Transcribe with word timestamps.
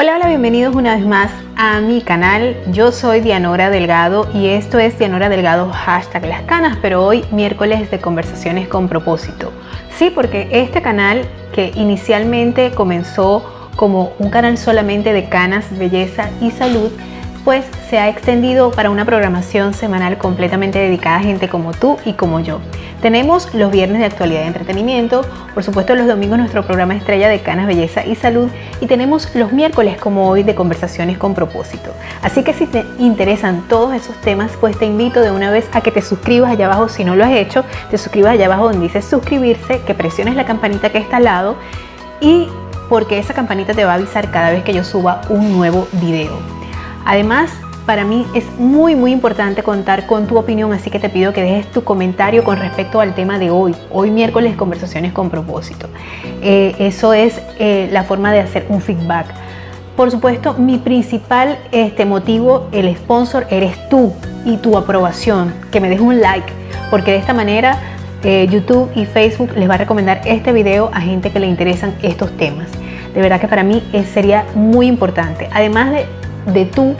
Hola, 0.00 0.14
hola, 0.14 0.28
bienvenidos 0.28 0.76
una 0.76 0.94
vez 0.94 1.04
más 1.04 1.32
a 1.56 1.80
mi 1.80 2.02
canal. 2.02 2.56
Yo 2.70 2.92
soy 2.92 3.18
Dianora 3.18 3.68
Delgado 3.68 4.28
y 4.32 4.46
esto 4.46 4.78
es 4.78 4.96
Dianora 4.96 5.28
Delgado 5.28 5.72
hashtag 5.72 6.24
las 6.26 6.42
canas, 6.42 6.78
pero 6.80 7.04
hoy 7.04 7.24
miércoles 7.32 7.90
de 7.90 8.00
conversaciones 8.00 8.68
con 8.68 8.88
propósito. 8.88 9.50
Sí, 9.96 10.10
porque 10.14 10.50
este 10.52 10.82
canal 10.82 11.26
que 11.52 11.72
inicialmente 11.74 12.70
comenzó 12.70 13.70
como 13.74 14.12
un 14.20 14.30
canal 14.30 14.56
solamente 14.56 15.12
de 15.12 15.28
canas, 15.28 15.76
belleza 15.76 16.30
y 16.40 16.52
salud, 16.52 16.92
pues 17.48 17.64
se 17.88 17.98
ha 17.98 18.10
extendido 18.10 18.70
para 18.72 18.90
una 18.90 19.06
programación 19.06 19.72
semanal 19.72 20.18
completamente 20.18 20.78
dedicada 20.78 21.16
a 21.16 21.20
gente 21.20 21.48
como 21.48 21.72
tú 21.72 21.96
y 22.04 22.12
como 22.12 22.40
yo. 22.40 22.60
Tenemos 23.00 23.54
los 23.54 23.72
viernes 23.72 24.00
de 24.00 24.04
actualidad 24.04 24.44
y 24.44 24.48
entretenimiento, 24.48 25.24
por 25.54 25.64
supuesto 25.64 25.94
los 25.94 26.06
domingos 26.06 26.36
nuestro 26.36 26.62
programa 26.66 26.94
estrella 26.94 27.26
de 27.26 27.40
Canas, 27.40 27.66
Belleza 27.66 28.04
y 28.04 28.16
Salud 28.16 28.50
y 28.82 28.86
tenemos 28.86 29.34
los 29.34 29.50
miércoles 29.50 29.96
como 29.96 30.28
hoy 30.28 30.42
de 30.42 30.54
conversaciones 30.54 31.16
con 31.16 31.32
propósito. 31.32 31.90
Así 32.20 32.44
que 32.44 32.52
si 32.52 32.66
te 32.66 32.84
interesan 32.98 33.66
todos 33.66 33.94
esos 33.94 34.14
temas, 34.16 34.52
pues 34.60 34.78
te 34.78 34.84
invito 34.84 35.22
de 35.22 35.30
una 35.30 35.50
vez 35.50 35.70
a 35.72 35.80
que 35.80 35.90
te 35.90 36.02
suscribas 36.02 36.50
allá 36.50 36.66
abajo 36.66 36.90
si 36.90 37.02
no 37.02 37.16
lo 37.16 37.24
has 37.24 37.32
hecho, 37.32 37.64
te 37.90 37.96
suscribas 37.96 38.32
allá 38.32 38.44
abajo 38.44 38.64
donde 38.64 38.80
dice 38.80 39.00
suscribirse, 39.00 39.80
que 39.86 39.94
presiones 39.94 40.36
la 40.36 40.44
campanita 40.44 40.92
que 40.92 40.98
está 40.98 41.16
al 41.16 41.24
lado 41.24 41.56
y 42.20 42.46
porque 42.90 43.18
esa 43.18 43.32
campanita 43.32 43.72
te 43.72 43.86
va 43.86 43.92
a 43.92 43.94
avisar 43.94 44.30
cada 44.30 44.50
vez 44.50 44.64
que 44.64 44.74
yo 44.74 44.84
suba 44.84 45.22
un 45.30 45.56
nuevo 45.56 45.88
video. 45.92 46.57
Además, 47.08 47.50
para 47.86 48.04
mí 48.04 48.26
es 48.34 48.44
muy 48.58 48.94
muy 48.94 49.12
importante 49.12 49.62
contar 49.62 50.04
con 50.04 50.26
tu 50.26 50.36
opinión, 50.36 50.74
así 50.74 50.90
que 50.90 50.98
te 50.98 51.08
pido 51.08 51.32
que 51.32 51.40
dejes 51.40 51.66
tu 51.72 51.82
comentario 51.82 52.44
con 52.44 52.58
respecto 52.58 53.00
al 53.00 53.14
tema 53.14 53.38
de 53.38 53.50
hoy. 53.50 53.74
Hoy 53.90 54.10
miércoles 54.10 54.54
conversaciones 54.56 55.14
con 55.14 55.30
propósito. 55.30 55.88
Eh, 56.42 56.76
eso 56.78 57.14
es 57.14 57.40
eh, 57.58 57.88
la 57.90 58.04
forma 58.04 58.30
de 58.30 58.40
hacer 58.40 58.66
un 58.68 58.82
feedback. 58.82 59.28
Por 59.96 60.10
supuesto, 60.10 60.52
mi 60.52 60.76
principal 60.76 61.58
este, 61.72 62.04
motivo, 62.04 62.68
el 62.72 62.94
sponsor, 62.94 63.46
eres 63.48 63.88
tú 63.88 64.12
y 64.44 64.58
tu 64.58 64.76
aprobación, 64.76 65.54
que 65.72 65.80
me 65.80 65.88
dejes 65.88 66.04
un 66.04 66.20
like, 66.20 66.52
porque 66.90 67.12
de 67.12 67.16
esta 67.16 67.32
manera 67.32 67.78
eh, 68.22 68.46
YouTube 68.50 68.90
y 68.94 69.06
Facebook 69.06 69.52
les 69.56 69.66
va 69.66 69.76
a 69.76 69.78
recomendar 69.78 70.20
este 70.26 70.52
video 70.52 70.90
a 70.92 71.00
gente 71.00 71.30
que 71.30 71.40
le 71.40 71.46
interesan 71.46 71.94
estos 72.02 72.36
temas. 72.36 72.68
De 73.14 73.22
verdad 73.22 73.40
que 73.40 73.48
para 73.48 73.62
mí 73.62 73.82
sería 74.12 74.44
muy 74.54 74.86
importante. 74.86 75.48
Además 75.50 75.90
de, 75.90 76.06
de 76.52 76.64
tú 76.64 76.96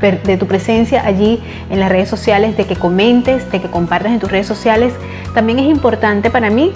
de 0.00 0.38
tu 0.38 0.46
presencia 0.46 1.04
allí 1.04 1.42
en 1.68 1.78
las 1.78 1.90
redes 1.90 2.08
sociales, 2.08 2.56
de 2.56 2.64
que 2.64 2.74
comentes, 2.74 3.50
de 3.52 3.60
que 3.60 3.68
compartas 3.68 4.12
en 4.12 4.18
tus 4.18 4.30
redes 4.30 4.46
sociales. 4.46 4.94
También 5.34 5.58
es 5.58 5.66
importante 5.66 6.30
para 6.30 6.48
mí 6.48 6.72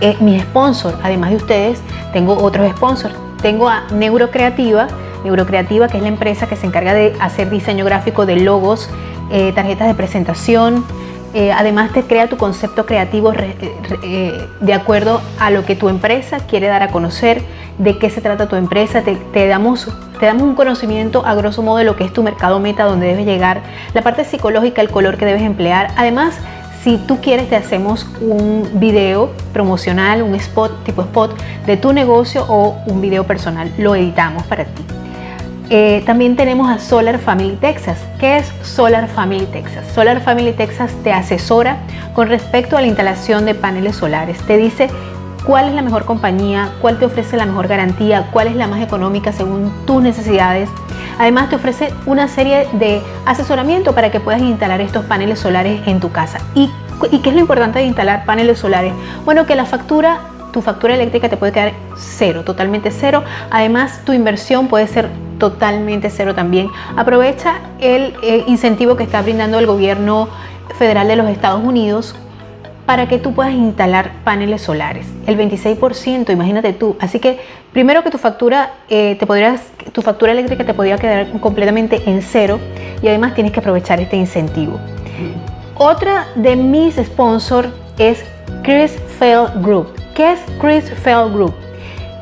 eh, 0.00 0.16
mi 0.20 0.38
sponsor, 0.40 0.98
además 1.02 1.30
de 1.30 1.36
ustedes, 1.36 1.80
tengo 2.12 2.36
otros 2.36 2.70
sponsors. 2.76 3.14
Tengo 3.42 3.68
a 3.68 3.84
Neurocreativa, 3.92 4.86
Neurocreativa 5.24 5.88
que 5.88 5.96
es 5.96 6.02
la 6.02 6.08
empresa 6.08 6.46
que 6.46 6.56
se 6.56 6.66
encarga 6.66 6.94
de 6.94 7.14
hacer 7.20 7.50
diseño 7.50 7.84
gráfico 7.84 8.26
de 8.26 8.36
logos, 8.36 8.88
eh, 9.30 9.52
tarjetas 9.52 9.88
de 9.88 9.94
presentación, 9.94 10.84
eh, 11.34 11.50
además 11.52 11.92
te 11.92 12.02
crea 12.04 12.28
tu 12.28 12.36
concepto 12.36 12.86
creativo 12.86 13.32
de 13.32 14.74
acuerdo 14.74 15.20
a 15.40 15.50
lo 15.50 15.64
que 15.64 15.74
tu 15.74 15.88
empresa 15.88 16.38
quiere 16.38 16.68
dar 16.68 16.82
a 16.84 16.88
conocer, 16.88 17.42
de 17.78 17.98
qué 17.98 18.08
se 18.08 18.20
trata 18.20 18.48
tu 18.48 18.54
empresa, 18.56 19.02
te, 19.02 19.48
damos, 19.48 19.88
te 20.24 20.28
damos 20.28 20.44
un 20.44 20.54
conocimiento 20.54 21.22
a 21.26 21.34
grosso 21.34 21.60
modo 21.60 21.76
de 21.76 21.84
lo 21.84 21.96
que 21.96 22.04
es 22.04 22.10
tu 22.10 22.22
mercado 22.22 22.58
meta, 22.58 22.84
donde 22.84 23.08
debes 23.08 23.26
llegar, 23.26 23.60
la 23.92 24.00
parte 24.00 24.24
psicológica, 24.24 24.80
el 24.80 24.88
color 24.88 25.18
que 25.18 25.26
debes 25.26 25.42
emplear. 25.42 25.88
Además, 25.98 26.38
si 26.82 26.96
tú 26.96 27.20
quieres, 27.20 27.50
te 27.50 27.56
hacemos 27.56 28.06
un 28.22 28.66
video 28.72 29.32
promocional, 29.52 30.22
un 30.22 30.34
spot, 30.36 30.82
tipo 30.84 31.02
spot 31.02 31.38
de 31.66 31.76
tu 31.76 31.92
negocio 31.92 32.46
o 32.48 32.74
un 32.86 33.02
video 33.02 33.24
personal. 33.24 33.70
Lo 33.76 33.94
editamos 33.94 34.44
para 34.44 34.64
ti. 34.64 34.82
Eh, 35.68 36.02
también 36.06 36.36
tenemos 36.36 36.70
a 36.70 36.78
Solar 36.78 37.18
Family 37.18 37.56
Texas. 37.56 37.98
¿Qué 38.18 38.38
es 38.38 38.50
Solar 38.62 39.08
Family 39.08 39.44
Texas? 39.44 39.84
Solar 39.94 40.22
Family 40.22 40.52
Texas 40.52 40.90
te 41.04 41.12
asesora 41.12 41.76
con 42.14 42.28
respecto 42.28 42.78
a 42.78 42.80
la 42.80 42.86
instalación 42.86 43.44
de 43.44 43.54
paneles 43.54 43.96
solares. 43.96 44.38
Te 44.46 44.56
dice 44.56 44.88
cuál 45.46 45.68
es 45.68 45.74
la 45.74 45.82
mejor 45.82 46.04
compañía, 46.04 46.72
cuál 46.80 46.98
te 46.98 47.04
ofrece 47.04 47.36
la 47.36 47.46
mejor 47.46 47.68
garantía, 47.68 48.28
cuál 48.32 48.48
es 48.48 48.56
la 48.56 48.66
más 48.66 48.82
económica 48.82 49.32
según 49.32 49.72
tus 49.86 50.02
necesidades. 50.02 50.68
Además 51.18 51.48
te 51.48 51.56
ofrece 51.56 51.92
una 52.06 52.28
serie 52.28 52.66
de 52.72 53.02
asesoramiento 53.26 53.94
para 53.94 54.10
que 54.10 54.20
puedas 54.20 54.40
instalar 54.42 54.80
estos 54.80 55.04
paneles 55.04 55.38
solares 55.38 55.86
en 55.86 56.00
tu 56.00 56.10
casa. 56.10 56.38
¿Y, 56.54 56.70
qué 57.22 57.28
es 57.28 57.34
lo 57.34 57.40
importante 57.40 57.78
de 57.78 57.84
instalar 57.84 58.24
paneles 58.24 58.58
solares? 58.58 58.92
Bueno, 59.24 59.46
que 59.46 59.54
la 59.54 59.64
factura, 59.64 60.20
tu 60.52 60.62
factura 60.62 60.94
eléctrica 60.94 61.28
te 61.28 61.36
puede 61.36 61.52
quedar 61.52 61.72
cero, 61.96 62.42
totalmente 62.44 62.90
cero. 62.90 63.22
Además, 63.50 64.00
tu 64.04 64.12
inversión 64.12 64.68
puede 64.68 64.86
ser 64.88 65.08
totalmente 65.38 66.10
cero 66.10 66.34
también. 66.34 66.70
Aprovecha 66.96 67.58
el 67.80 68.16
incentivo 68.46 68.96
que 68.96 69.04
está 69.04 69.22
brindando 69.22 69.58
el 69.58 69.66
gobierno 69.66 70.28
federal 70.78 71.06
de 71.06 71.16
los 71.16 71.28
Estados 71.28 71.62
Unidos 71.62 72.16
para 72.86 73.08
que 73.08 73.18
tú 73.18 73.34
puedas 73.34 73.52
instalar 73.52 74.12
paneles 74.24 74.62
solares. 74.62 75.06
El 75.26 75.38
26%, 75.38 76.32
imagínate 76.32 76.72
tú. 76.72 76.96
Así 77.00 77.18
que 77.18 77.38
primero 77.72 78.02
que 78.02 78.10
tu 78.10 78.18
factura, 78.18 78.72
eh, 78.88 79.16
te 79.18 79.26
podrías, 79.26 79.62
tu 79.92 80.02
factura 80.02 80.32
eléctrica 80.32 80.64
te 80.64 80.74
podría 80.74 80.98
quedar 80.98 81.30
completamente 81.40 82.02
en 82.06 82.22
cero 82.22 82.58
y 83.02 83.08
además 83.08 83.34
tienes 83.34 83.52
que 83.52 83.60
aprovechar 83.60 84.00
este 84.00 84.16
incentivo. 84.16 84.78
Otra 85.76 86.26
de 86.36 86.56
mis 86.56 86.96
sponsors 86.96 87.68
es 87.98 88.24
Chris 88.62 88.92
Fell 89.18 89.46
Group. 89.62 89.88
¿Qué 90.14 90.32
es 90.32 90.40
Chris 90.60 90.84
Fell 91.02 91.32
Group? 91.32 91.54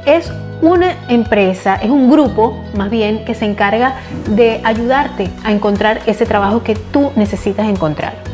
Es 0.06 0.32
una 0.62 0.94
empresa, 1.08 1.74
es 1.74 1.90
un 1.90 2.10
grupo 2.10 2.56
más 2.76 2.88
bien 2.88 3.24
que 3.24 3.34
se 3.34 3.44
encarga 3.44 3.96
de 4.28 4.60
ayudarte 4.62 5.28
a 5.44 5.52
encontrar 5.52 6.00
ese 6.06 6.24
trabajo 6.24 6.62
que 6.62 6.76
tú 6.76 7.10
necesitas 7.16 7.68
encontrar. 7.68 8.31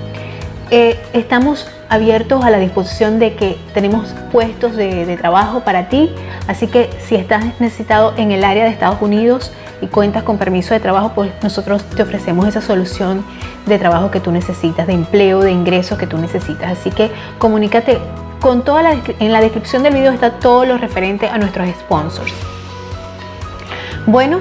Eh, 0.71 1.01
estamos 1.15 1.67
abiertos 1.89 2.45
a 2.45 2.51
la 2.51 2.59
disposición 2.59 3.19
de 3.19 3.34
que 3.34 3.56
tenemos 3.73 4.15
puestos 4.31 4.77
de, 4.77 5.17
trabajo 5.17 5.61
para 5.61 5.89
ti, 5.89 6.11
así 6.47 6.67
que 6.67 6.91
si 7.01 7.17
estás 7.17 7.45
necesitado 7.59 8.12
en 8.19 8.33
el 8.33 8.45
área 8.45 8.65
de 8.65 8.71
Estados 8.71 9.01
Unidos 9.01 9.51
y 9.81 9.87
cuentas 9.87 10.25
con 10.25 10.37
permiso 10.37 10.75
de 10.75 10.81
trabajo, 10.81 11.12
pues 11.15 11.33
nosotros 11.43 11.83
te 11.84 12.03
ofrecemos 12.03 12.47
esa 12.47 12.61
solución 12.61 13.25
de 13.65 13.78
trabajo 13.78 14.11
que 14.11 14.21
tú 14.21 14.31
necesitas, 14.31 14.87
de 14.87 14.93
empleo, 14.93 15.41
de 15.41 15.53
ingresos 15.53 15.97
que 15.97 16.07
tú 16.07 16.19
necesitas. 16.19 16.78
Así 16.78 16.91
que 16.91 17.11
comunícate 17.39 17.99
con 18.41 18.62
toda 18.62 18.83
la 18.83 18.97
en 19.19 19.33
la 19.33 19.41
descripción 19.41 19.83
del 19.83 19.95
video 19.95 20.12
está 20.12 20.33
todo 20.33 20.67
lo 20.67 20.77
referente 20.77 21.28
a 21.28 21.39
nuestros 21.39 21.69
sponsors. 21.71 22.34
Bueno, 24.07 24.39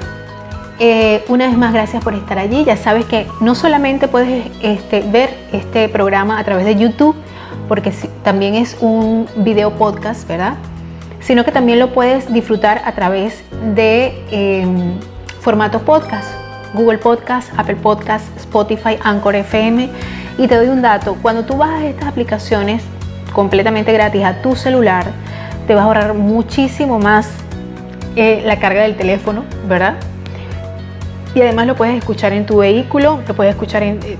eh, 0.80 1.24
una 1.28 1.48
vez 1.48 1.56
más, 1.56 1.72
gracias 1.72 2.04
por 2.04 2.14
estar 2.14 2.38
allí. 2.38 2.64
Ya 2.64 2.76
sabes 2.76 3.04
que 3.04 3.26
no 3.40 3.54
solamente 3.54 4.06
puedes 4.06 4.46
este, 4.62 5.00
ver 5.00 5.36
este 5.52 5.88
programa 5.88 6.38
a 6.38 6.44
través 6.44 6.64
de 6.64 6.76
YouTube, 6.76 7.16
porque 7.66 7.92
también 8.22 8.54
es 8.54 8.76
un 8.80 9.26
video 9.36 9.72
podcast, 9.72 10.26
¿verdad? 10.28 10.54
Sino 11.20 11.44
que 11.44 11.50
también 11.50 11.80
lo 11.80 11.92
puedes 11.92 12.32
disfrutar 12.32 12.80
a 12.84 12.92
través 12.92 13.42
de 13.74 14.24
em, 14.30 14.94
formatos 15.40 15.82
podcast, 15.82 16.28
Google 16.74 16.98
Podcast, 16.98 17.50
Apple 17.56 17.76
Podcast, 17.76 18.24
Spotify, 18.36 18.98
Anchor 19.02 19.34
FM. 19.34 19.90
Y 20.38 20.46
te 20.46 20.54
doy 20.54 20.68
un 20.68 20.80
dato, 20.80 21.16
cuando 21.20 21.44
tú 21.44 21.56
bajas 21.56 21.82
estas 21.82 22.06
aplicaciones 22.06 22.84
completamente 23.32 23.92
gratis 23.92 24.24
a 24.24 24.40
tu 24.42 24.54
celular, 24.54 25.06
te 25.66 25.74
vas 25.74 25.82
a 25.82 25.86
ahorrar 25.86 26.14
muchísimo 26.14 27.00
más 27.00 27.28
eh, 28.14 28.42
la 28.44 28.60
carga 28.60 28.82
del 28.82 28.96
teléfono, 28.96 29.44
¿verdad? 29.68 29.96
Y 31.38 31.42
además 31.42 31.68
lo 31.68 31.76
puedes 31.76 31.96
escuchar 31.96 32.32
en 32.32 32.46
tu 32.46 32.58
vehículo, 32.58 33.20
lo 33.26 33.34
puedes 33.34 33.54
escuchar 33.54 33.84
eh, 33.84 34.18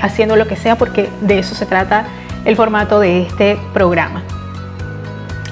haciendo 0.00 0.34
lo 0.34 0.48
que 0.48 0.56
sea 0.56 0.76
porque 0.76 1.08
de 1.20 1.38
eso 1.38 1.54
se 1.54 1.64
trata 1.64 2.06
el 2.44 2.56
formato 2.56 2.98
de 2.98 3.22
este 3.22 3.56
programa. 3.72 4.22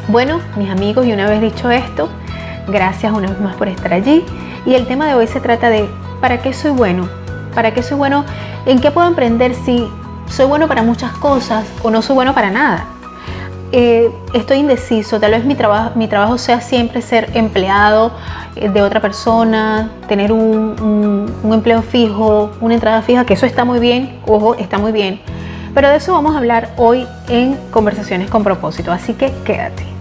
Bueno, 0.08 0.40
mis 0.56 0.68
amigos, 0.70 1.06
y 1.06 1.12
una 1.12 1.28
vez 1.28 1.40
dicho 1.40 1.70
esto, 1.70 2.08
gracias 2.66 3.12
una 3.12 3.28
vez 3.28 3.40
más 3.40 3.54
por 3.54 3.68
estar 3.68 3.92
allí. 3.92 4.24
Y 4.66 4.74
el 4.74 4.86
tema 4.86 5.06
de 5.06 5.14
hoy 5.14 5.28
se 5.28 5.40
trata 5.40 5.70
de 5.70 5.88
¿para 6.20 6.42
qué 6.42 6.52
soy 6.52 6.72
bueno? 6.72 7.08
¿Para 7.54 7.72
qué 7.72 7.82
soy 7.82 7.96
bueno? 7.96 8.24
¿En 8.66 8.80
qué 8.80 8.90
puedo 8.90 9.06
emprender 9.06 9.54
si 9.54 9.88
soy 10.28 10.46
bueno 10.46 10.66
para 10.66 10.82
muchas 10.82 11.12
cosas 11.12 11.64
o 11.82 11.90
no 11.92 12.02
soy 12.02 12.16
bueno 12.16 12.34
para 12.34 12.50
nada? 12.50 12.86
Eh, 13.76 14.08
estoy 14.32 14.58
indeciso, 14.58 15.18
tal 15.18 15.32
vez 15.32 15.44
mi 15.44 15.56
trabajo, 15.56 15.90
mi 15.96 16.06
trabajo 16.06 16.38
sea 16.38 16.60
siempre 16.60 17.02
ser 17.02 17.28
empleado 17.34 18.12
eh, 18.54 18.68
de 18.68 18.82
otra 18.82 19.00
persona, 19.00 19.90
tener 20.06 20.30
un, 20.30 21.28
un 21.42 21.52
empleo 21.52 21.82
fijo, 21.82 22.52
una 22.60 22.74
entrada 22.74 23.02
fija, 23.02 23.26
que 23.26 23.34
eso 23.34 23.46
está 23.46 23.64
muy 23.64 23.80
bien, 23.80 24.20
ojo, 24.28 24.54
está 24.54 24.78
muy 24.78 24.92
bien. 24.92 25.20
Pero 25.74 25.88
de 25.88 25.96
eso 25.96 26.12
vamos 26.12 26.36
a 26.36 26.38
hablar 26.38 26.72
hoy 26.76 27.04
en 27.28 27.58
Conversaciones 27.72 28.30
con 28.30 28.44
propósito, 28.44 28.92
así 28.92 29.14
que 29.14 29.32
quédate. 29.44 29.93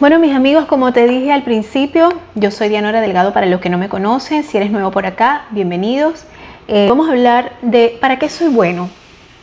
Bueno, 0.00 0.18
mis 0.18 0.34
amigos, 0.34 0.64
como 0.64 0.94
te 0.94 1.06
dije 1.06 1.30
al 1.30 1.42
principio, 1.42 2.08
yo 2.34 2.50
soy 2.50 2.70
Dianora 2.70 3.02
Delgado 3.02 3.34
para 3.34 3.44
los 3.44 3.60
que 3.60 3.68
no 3.68 3.76
me 3.76 3.90
conocen. 3.90 4.44
Si 4.44 4.56
eres 4.56 4.70
nuevo 4.70 4.90
por 4.90 5.04
acá, 5.04 5.44
bienvenidos. 5.50 6.24
Eh, 6.68 6.86
vamos 6.88 7.06
a 7.06 7.12
hablar 7.12 7.52
de 7.60 7.98
para 8.00 8.18
qué 8.18 8.30
soy 8.30 8.48
bueno. 8.48 8.88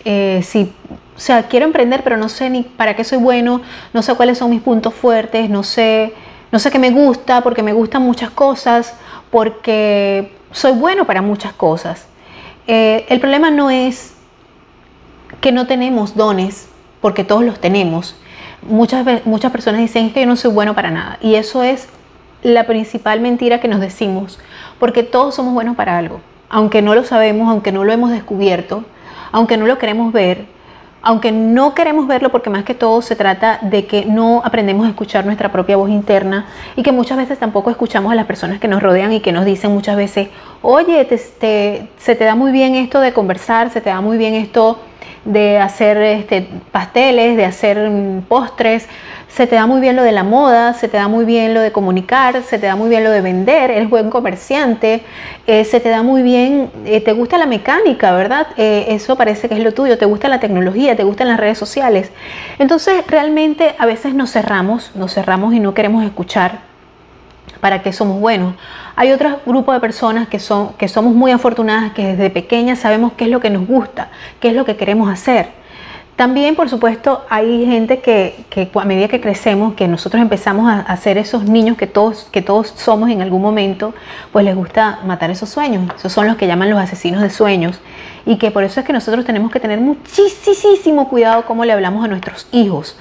Eh, 0.03 0.41
si 0.43 0.73
O 1.15 1.19
sea, 1.19 1.43
quiero 1.43 1.67
emprender, 1.67 2.03
pero 2.03 2.17
no 2.17 2.27
sé 2.27 2.49
ni 2.49 2.63
para 2.63 2.95
qué 2.95 3.03
soy 3.03 3.19
bueno, 3.19 3.61
no 3.93 4.01
sé 4.01 4.15
cuáles 4.15 4.39
son 4.39 4.49
mis 4.49 4.63
puntos 4.63 4.95
fuertes, 4.95 5.47
no 5.47 5.61
sé, 5.61 6.15
no 6.51 6.57
sé 6.57 6.71
qué 6.71 6.79
me 6.79 6.89
gusta, 6.89 7.41
porque 7.41 7.61
me 7.61 7.73
gustan 7.73 8.01
muchas 8.01 8.31
cosas, 8.31 8.95
porque 9.29 10.33
soy 10.51 10.71
bueno 10.71 11.05
para 11.05 11.21
muchas 11.21 11.53
cosas. 11.53 12.07
Eh, 12.65 13.05
el 13.09 13.19
problema 13.19 13.51
no 13.51 13.69
es 13.69 14.15
que 15.39 15.51
no 15.51 15.67
tenemos 15.67 16.15
dones, 16.15 16.67
porque 16.99 17.23
todos 17.23 17.43
los 17.43 17.59
tenemos. 17.59 18.15
Muchas, 18.67 19.25
muchas 19.25 19.51
personas 19.51 19.81
dicen 19.81 20.11
que 20.11 20.21
yo 20.21 20.27
no 20.27 20.35
soy 20.35 20.51
bueno 20.51 20.75
para 20.75 20.91
nada. 20.91 21.17
Y 21.21 21.35
eso 21.35 21.63
es 21.63 21.87
la 22.43 22.65
principal 22.65 23.19
mentira 23.19 23.59
que 23.59 23.67
nos 23.67 23.79
decimos, 23.79 24.39
porque 24.79 25.03
todos 25.03 25.35
somos 25.35 25.53
buenos 25.53 25.75
para 25.75 25.97
algo. 25.97 26.21
Aunque 26.49 26.81
no 26.81 26.95
lo 26.95 27.03
sabemos, 27.03 27.49
aunque 27.49 27.71
no 27.71 27.83
lo 27.83 27.91
hemos 27.91 28.11
descubierto, 28.11 28.83
aunque 29.31 29.57
no 29.57 29.65
lo 29.65 29.77
queremos 29.77 30.13
ver, 30.13 30.45
aunque 31.01 31.31
no 31.31 31.73
queremos 31.73 32.07
verlo 32.07 32.29
porque 32.29 32.49
más 32.49 32.63
que 32.63 32.73
todo 32.73 33.01
se 33.01 33.15
trata 33.15 33.59
de 33.61 33.85
que 33.85 34.05
no 34.05 34.41
aprendemos 34.43 34.85
a 34.85 34.89
escuchar 34.89 35.25
nuestra 35.25 35.51
propia 35.51 35.77
voz 35.77 35.89
interna 35.89 36.47
y 36.75 36.83
que 36.83 36.91
muchas 36.91 37.17
veces 37.17 37.39
tampoco 37.39 37.69
escuchamos 37.69 38.11
a 38.11 38.15
las 38.15 38.25
personas 38.25 38.59
que 38.59 38.67
nos 38.67 38.81
rodean 38.81 39.13
y 39.13 39.19
que 39.19 39.31
nos 39.31 39.45
dicen 39.45 39.71
muchas 39.71 39.95
veces, 39.95 40.29
oye, 40.61 41.07
se 41.09 42.15
te 42.15 42.23
da 42.25 42.35
muy 42.35 42.51
bien 42.51 42.75
esto 42.75 42.99
de 42.99 43.13
conversar, 43.13 43.69
se 43.69 43.79
te 43.81 43.89
da 43.89 44.01
muy 44.01 44.17
bien 44.17 44.33
esto 44.33 44.79
de 45.25 45.59
hacer 45.59 45.97
este, 45.97 46.47
pasteles, 46.71 47.37
de 47.37 47.45
hacer 47.45 47.89
mm, 47.89 48.21
postres, 48.23 48.87
se 49.37 49.45
te 49.45 49.55
da 49.55 49.67
muy 49.67 49.81
bien 49.81 49.95
lo 49.95 50.03
de 50.03 50.11
la 50.11 50.23
moda, 50.23 50.73
se 50.73 50.87
te 50.87 50.97
da 50.97 51.07
muy 51.07 51.23
bien 51.23 51.53
lo 51.53 51.61
de 51.61 51.71
comunicar, 51.71 52.41
se 52.41 52.57
te 52.57 52.65
da 52.65 52.75
muy 52.75 52.89
bien 52.89 53.03
lo 53.03 53.11
de 53.11 53.21
vender, 53.21 53.69
eres 53.69 53.89
buen 53.89 54.09
comerciante, 54.09 55.03
eh, 55.45 55.63
se 55.63 55.79
te 55.79 55.89
da 55.89 56.01
muy 56.01 56.23
bien, 56.23 56.71
eh, 56.85 57.01
te 57.01 57.11
gusta 57.11 57.37
la 57.37 57.45
mecánica, 57.45 58.13
¿verdad? 58.13 58.47
Eh, 58.57 58.85
eso 58.89 59.15
parece 59.15 59.47
que 59.47 59.55
es 59.55 59.61
lo 59.61 59.73
tuyo, 59.73 59.97
te 59.97 60.05
gusta 60.05 60.27
la 60.27 60.39
tecnología, 60.39 60.95
te 60.95 61.03
gustan 61.03 61.27
las 61.27 61.39
redes 61.39 61.57
sociales. 61.57 62.09
Entonces 62.57 63.05
realmente 63.07 63.75
a 63.77 63.85
veces 63.85 64.15
nos 64.15 64.31
cerramos, 64.31 64.95
nos 64.95 65.13
cerramos 65.13 65.53
y 65.53 65.59
no 65.59 65.73
queremos 65.75 66.03
escuchar 66.03 66.66
para 67.67 67.83
qué 67.83 67.91
somos 67.91 68.21
buenos. 68.21 68.55
Hay 68.95 69.11
otro 69.11 69.41
grupo 69.45 69.73
de 69.73 69.81
personas 69.81 70.29
que, 70.29 70.39
son, 70.39 70.71
que 70.77 70.87
somos 70.87 71.13
muy 71.13 71.31
afortunadas, 71.31 71.91
que 71.91 72.15
desde 72.15 72.29
pequeñas 72.29 72.79
sabemos 72.79 73.11
qué 73.17 73.25
es 73.25 73.29
lo 73.29 73.41
que 73.41 73.49
nos 73.49 73.67
gusta, 73.67 74.09
qué 74.39 74.47
es 74.47 74.55
lo 74.55 74.63
que 74.63 74.77
queremos 74.77 75.09
hacer. 75.09 75.49
También, 76.15 76.55
por 76.55 76.69
supuesto, 76.69 77.25
hay 77.29 77.65
gente 77.65 77.99
que, 77.99 78.45
que 78.49 78.71
a 78.73 78.85
medida 78.85 79.09
que 79.09 79.19
crecemos, 79.19 79.73
que 79.73 79.85
nosotros 79.89 80.21
empezamos 80.21 80.71
a, 80.71 80.79
a, 80.79 80.95
ser 80.95 81.17
esos 81.17 81.43
niños 81.43 81.75
que 81.75 81.87
todos, 81.87 82.29
que 82.31 82.41
todos 82.41 82.69
somos 82.77 83.09
en 83.09 83.21
algún 83.21 83.41
momento, 83.41 83.93
pues 84.31 84.45
les 84.45 84.55
gusta 84.55 85.01
matar 85.05 85.29
esos 85.29 85.49
sueños. 85.49 85.91
Esos 85.97 86.13
son 86.13 86.25
los 86.25 86.37
que 86.37 86.47
llaman 86.47 86.69
los 86.69 86.79
asesinos 86.79 87.21
de 87.21 87.29
sueños. 87.29 87.81
Y 88.25 88.37
que 88.37 88.49
por 88.49 88.63
eso 88.63 88.79
es 88.79 88.85
que 88.85 88.93
nosotros 88.93 89.25
tenemos 89.25 89.51
que 89.51 89.59
tener 89.59 89.81
muchísimo 89.81 91.09
cuidado 91.09 91.43
cómo 91.45 91.65
le 91.65 91.73
hablamos 91.73 92.05
a 92.05 92.07
nuestros 92.07 92.47
hijos. 92.53 92.95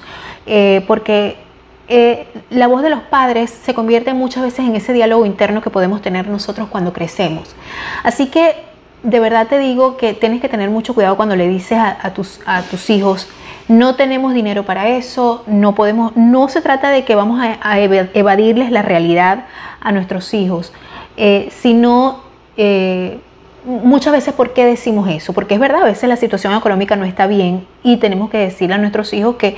Eh, 0.45 0.83
porque 0.87 1.46
eh, 1.89 2.27
la 2.49 2.67
voz 2.67 2.81
de 2.81 2.89
los 2.89 3.01
padres 3.03 3.49
se 3.49 3.73
convierte 3.73 4.13
muchas 4.13 4.43
veces 4.43 4.59
en 4.59 4.75
ese 4.75 4.91
diálogo 4.91 5.25
interno 5.25 5.61
que 5.61 5.69
podemos 5.69 6.01
tener 6.01 6.27
nosotros 6.27 6.67
cuando 6.69 6.91
crecemos. 6.91 7.55
Así 8.03 8.27
que 8.27 8.55
de 9.03 9.19
verdad 9.19 9.47
te 9.47 9.57
digo 9.59 9.95
que 9.95 10.13
tienes 10.13 10.41
que 10.41 10.49
tener 10.49 10.69
mucho 10.69 10.93
cuidado 10.93 11.15
cuando 11.15 11.35
le 11.35 11.47
dices 11.47 11.77
a, 11.79 12.13
tus, 12.13 12.89
hijos, 12.89 13.29
no 13.67 13.95
tenemos 13.95 14.33
dinero 14.33 14.63
para 14.63 14.89
eso, 14.89 15.43
no 15.47 15.75
podemos, 15.75 16.15
no 16.17 16.49
se 16.49 16.61
trata 16.61 16.89
de 16.89 17.05
que 17.05 17.15
vamos 17.15 17.39
a, 17.41 17.79
evadirles 17.79 18.71
la 18.71 18.81
realidad 18.81 19.45
a 19.79 19.91
nuestros 19.91 20.33
hijos, 20.33 20.73
eh, 21.15 21.47
sino 21.51 22.21
eh, 22.57 23.19
muchas 23.63 24.13
veces 24.13 24.33
por 24.33 24.53
qué 24.53 24.65
decimos 24.65 25.07
eso, 25.09 25.31
porque 25.31 25.53
es 25.53 25.59
verdad, 25.59 25.83
a 25.83 25.85
veces 25.85 26.09
la 26.09 26.17
situación 26.17 26.53
económica 26.53 26.95
no 26.95 27.05
está 27.05 27.27
bien 27.27 27.67
y 27.83 27.97
tenemos 27.97 28.29
que 28.29 28.39
decirle 28.39 28.75
a 28.75 28.77
nuestros 28.77 29.13
hijos 29.13 29.35
que 29.35 29.55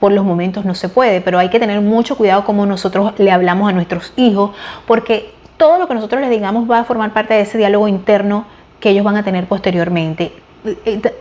por 0.00 0.12
los 0.12 0.24
momentos 0.24 0.64
no 0.64 0.74
se 0.74 0.88
puede, 0.88 1.20
pero 1.20 1.38
hay 1.38 1.48
que 1.48 1.58
tener 1.58 1.80
mucho 1.80 2.16
cuidado 2.16 2.44
como 2.44 2.66
nosotros 2.66 3.14
le 3.18 3.30
hablamos 3.30 3.68
a 3.68 3.72
nuestros 3.72 4.12
hijos, 4.16 4.52
porque 4.86 5.32
todo 5.56 5.78
lo 5.78 5.88
que 5.88 5.94
nosotros 5.94 6.20
les 6.20 6.30
digamos 6.30 6.70
va 6.70 6.80
a 6.80 6.84
formar 6.84 7.12
parte 7.12 7.34
de 7.34 7.40
ese 7.40 7.58
diálogo 7.58 7.88
interno 7.88 8.46
que 8.80 8.90
ellos 8.90 9.04
van 9.04 9.16
a 9.16 9.24
tener 9.24 9.46
posteriormente. 9.46 10.32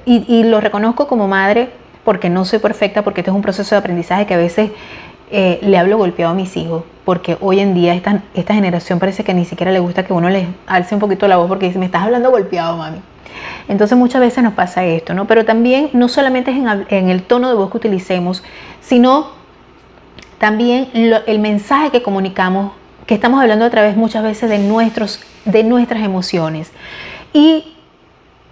Y, 0.06 0.44
lo 0.44 0.62
reconozco 0.62 1.07
como 1.07 1.27
madre 1.27 1.69
porque 2.03 2.29
no 2.29 2.45
soy 2.45 2.59
perfecta, 2.59 3.03
porque 3.03 3.21
este 3.21 3.31
es 3.31 3.35
un 3.35 3.41
proceso 3.41 3.75
de 3.75 3.79
aprendizaje 3.79 4.25
que 4.25 4.33
a 4.33 4.38
veces 4.38 4.71
eh, 5.29 5.59
le 5.62 5.77
hablo 5.77 5.97
golpeado 5.97 6.31
a 6.31 6.35
mis 6.35 6.56
hijos, 6.56 6.83
porque 7.03 7.38
hoy 7.41 7.59
en 7.59 7.74
día 7.74 7.94
esta, 7.94 8.24
esta 8.33 8.53
generación 8.53 9.00
parece 9.00 9.24
que 9.24 9.33
ni 9.33 9.45
siquiera 9.45 9.71
le 9.71 9.79
gusta 9.79 10.06
que 10.06 10.13
uno 10.13 10.29
les 10.29 10.47
alce 10.68 10.95
un 10.95 11.01
poquito 11.01 11.27
la 11.27 11.38
voz 11.38 11.47
porque 11.47 11.68
dice, 11.68 11.79
me 11.79 11.85
estás 11.85 12.03
hablando 12.03 12.31
golpeado, 12.31 12.77
mami. 12.77 13.00
Entonces 13.68 13.97
muchas 13.97 14.21
veces 14.21 14.44
nos 14.44 14.53
pasa 14.53 14.85
esto, 14.85 15.13
¿no? 15.13 15.25
Pero 15.25 15.45
también 15.45 15.89
no 15.94 16.07
solamente 16.07 16.51
es 16.51 16.57
en, 16.89 17.09
el 17.09 17.24
tono 17.24 17.50
de 17.50 17.56
voz 17.56 17.69
que 17.69 17.77
utilicemos, 17.77 18.44
sino 18.81 19.31
también 20.39 20.89
el 20.94 21.39
mensaje 21.39 21.89
que 21.91 22.01
comunicamos, 22.01 22.71
que 23.06 23.13
estamos 23.13 23.41
hablando 23.41 23.65
a 23.65 23.69
través 23.69 23.97
muchas 23.97 24.23
veces 24.23 24.50
de, 24.50 24.59
nuestros, 24.59 25.19
de 25.45 25.63
nuestras 25.63 26.03
emociones. 26.03 26.71
Y 27.33 27.76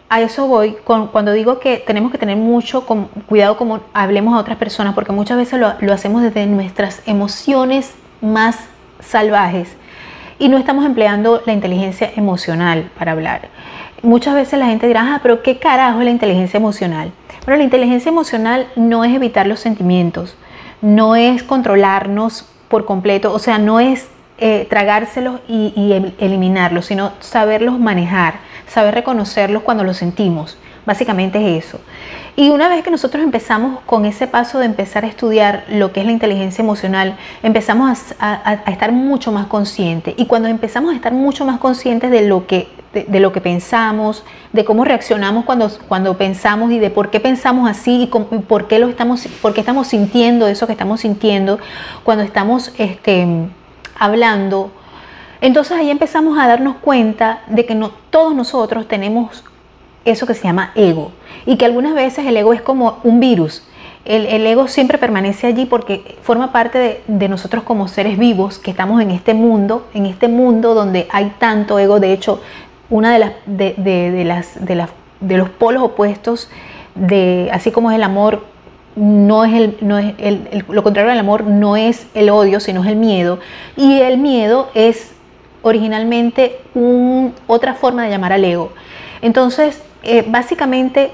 a 0.10 0.22
eso 0.22 0.48
voy 0.48 0.78
cuando 0.84 1.31
digo 1.34 1.60
que 1.60 1.78
tenemos 1.78 2.12
que 2.12 2.18
tener 2.18 2.38
mucho 2.38 2.86
cuidado 3.28 3.57
como 3.57 3.81
hablemos 3.94 4.36
a 4.36 4.40
otras 4.40 4.57
personas, 4.57 4.94
porque 4.94 5.12
muchas 5.12 5.38
veces 5.38 5.60
lo, 5.60 5.74
lo 5.80 5.94
hacemos 5.94 6.22
desde 6.22 6.46
nuestras 6.46 7.02
emociones 7.06 7.94
más 8.22 8.57
salvajes 9.00 9.75
y 10.38 10.50
no 10.50 10.57
estamos 10.57 10.86
empleando 10.86 11.42
la 11.46 11.54
inteligencia 11.54 12.12
emocional 12.16 12.92
para 12.98 13.13
hablar 13.13 13.50
muchas 14.06 14.36
veces 14.36 14.57
la 14.60 14.68
gente 14.68 14.88
dirá, 14.88 15.16
ah, 15.16 15.19
pero 15.22 15.42
¿qué 15.42 15.57
carajo 15.57 16.00
es 16.00 16.06
la 16.06 16.12
inteligencia 16.12 16.57
emocional? 16.57 17.12
Bueno, 17.46 17.57
la 17.57 17.63
inteligencia 17.63 18.10
emocional 18.10 18.68
no 18.75 19.04
es 19.04 19.13
evitar 19.13 19.48
los 19.48 19.60
sentimientos, 19.60 20.36
no 20.81 21.16
es 21.16 21.44
controlarnos 21.44 22.48
por 22.69 22.86
completo, 22.86 23.34
o 23.34 23.40
sea, 23.40 23.57
no 23.57 23.80
es 23.80 24.07
eh, 24.38 24.68
tragárselos 24.69 25.42
y, 25.48 25.74
y 25.75 26.13
eliminarlos, 26.24 26.86
sino 26.86 27.13
saberlos 27.19 27.80
manejar, 27.80 28.36
saber 28.67 28.95
reconocerlos 28.95 29.63
cuando 29.63 29.83
los 29.83 29.97
sentimos. 29.97 30.57
Básicamente 30.85 31.39
es 31.39 31.65
eso. 31.65 31.79
Y 32.35 32.50
una 32.50 32.67
vez 32.67 32.83
que 32.83 32.91
nosotros 32.91 33.23
empezamos 33.23 33.79
con 33.85 34.06
ese 34.06 34.27
paso 34.27 34.59
de 34.59 34.65
empezar 34.65 35.03
a 35.03 35.07
estudiar 35.07 35.63
lo 35.69 35.91
que 35.91 36.01
es 36.01 36.06
la 36.06 36.12
inteligencia 36.12 36.62
emocional, 36.62 37.17
empezamos 37.41 38.13
a, 38.19 38.59
estar 38.67 38.91
mucho 38.91 39.31
más 39.31 39.47
conscientes. 39.47 40.13
Y 40.17 40.25
cuando 40.25 40.47
empezamos 40.47 40.91
a 40.94 40.95
estar 40.95 41.13
mucho 41.13 41.45
más 41.45 41.59
conscientes 41.59 42.12
de 42.12 42.27
lo 42.27 42.45
que, 42.45 42.67
de, 42.94 43.19
lo 43.19 43.31
que 43.31 43.41
pensamos, 43.41 44.23
de 44.51 44.65
cómo 44.65 44.83
reaccionamos 44.83 45.45
cuando, 45.45 45.71
cuando 45.88 46.18
pensamos 46.18 46.71
y 46.71 46.79
de 46.79 46.89
por 46.89 47.09
qué 47.09 47.19
pensamos 47.19 47.69
así 47.69 48.03
y, 48.03 48.07
por, 48.07 48.68
qué 48.68 48.79
lo 48.79 48.89
estamos, 48.89 49.27
por 49.41 49.53
qué 49.53 49.61
estamos 49.61 49.88
sintiendo 49.88 50.47
eso 50.47 50.68
que 50.68 50.73
estamos 50.73 50.99
sintiendo, 51.01 51.57
cuando 52.04 52.23
estamos 52.23 52.73
este, 52.78 53.25
hablando, 53.97 54.71
entonces 55.42 55.77
ahí 55.77 55.89
empezamos 55.89 56.37
a 56.39 56.47
darnos 56.47 56.77
cuenta 56.77 57.42
de 57.47 57.65
que 57.65 57.75
no, 57.75 57.92
todos 58.09 58.35
nosotros 58.35 58.87
tenemos 58.87 59.44
eso 60.06 60.27
que 60.27 60.33
se 60.33 60.44
llama 60.44 60.71
ego. 60.75 61.11
Y 61.45 61.57
que 61.57 61.65
algunas 61.65 61.94
veces 61.94 62.25
el 62.25 62.37
ego 62.37 62.54
es 62.54 62.61
como 62.61 62.99
un 63.04 63.19
virus. 63.19 63.63
El, 64.06 64.45
ego 64.45 64.68
siempre 64.68 64.99
permanece 64.99 65.47
allí 65.47 65.65
porque 65.65 66.18
forma 66.21 66.51
parte 66.51 67.01
de, 67.07 67.27
nosotros 67.27 67.63
como 67.63 67.87
seres 67.87 68.19
vivos 68.19 68.59
que 68.59 68.69
estamos 68.69 69.01
en 69.01 69.09
este 69.09 69.33
mundo, 69.33 69.87
en 69.95 70.06
este 70.06 70.27
mundo 70.27 70.75
donde 70.75 71.07
hay 71.11 71.33
tanto 71.39 71.80
ego. 71.80 71.99
De 71.99 72.13
hecho, 72.13 72.39
una 72.92 73.11
de 73.11 73.19
las 73.19 73.31
de, 73.47 73.73
las 74.23 74.63
de, 74.63 74.75
las, 74.75 74.92
de 75.21 75.37
los 75.37 75.49
polos 75.49 75.81
opuestos 75.81 76.49
de 76.94 77.49
así 77.51 77.71
como 77.71 77.89
es 77.89 77.95
el 77.97 78.04
amor 78.04 78.45
no 78.95 79.44
es 79.44 79.54
el, 79.54 79.77
no 79.81 79.97
es 79.97 80.13
el, 80.19 80.63
lo 80.69 80.83
contrario 80.83 81.09
del 81.09 81.19
amor 81.19 81.44
no 81.44 81.75
es 81.75 82.06
el 82.13 82.30
odio 82.30 82.59
sino 82.59 82.83
es 82.83 82.89
el 82.89 82.95
miedo 82.95 83.39
y 83.75 83.99
el 83.99 84.19
miedo 84.19 84.69
es 84.75 85.15
originalmente 85.66 86.60
un, 86.74 87.34
otra 87.48 87.74
forma 87.74 88.04
de 88.04 88.10
llamar 88.10 88.34
al 88.34 88.45
ego 88.45 88.72
entonces 89.22 89.81
eh, 90.04 90.24
básicamente 90.28 91.12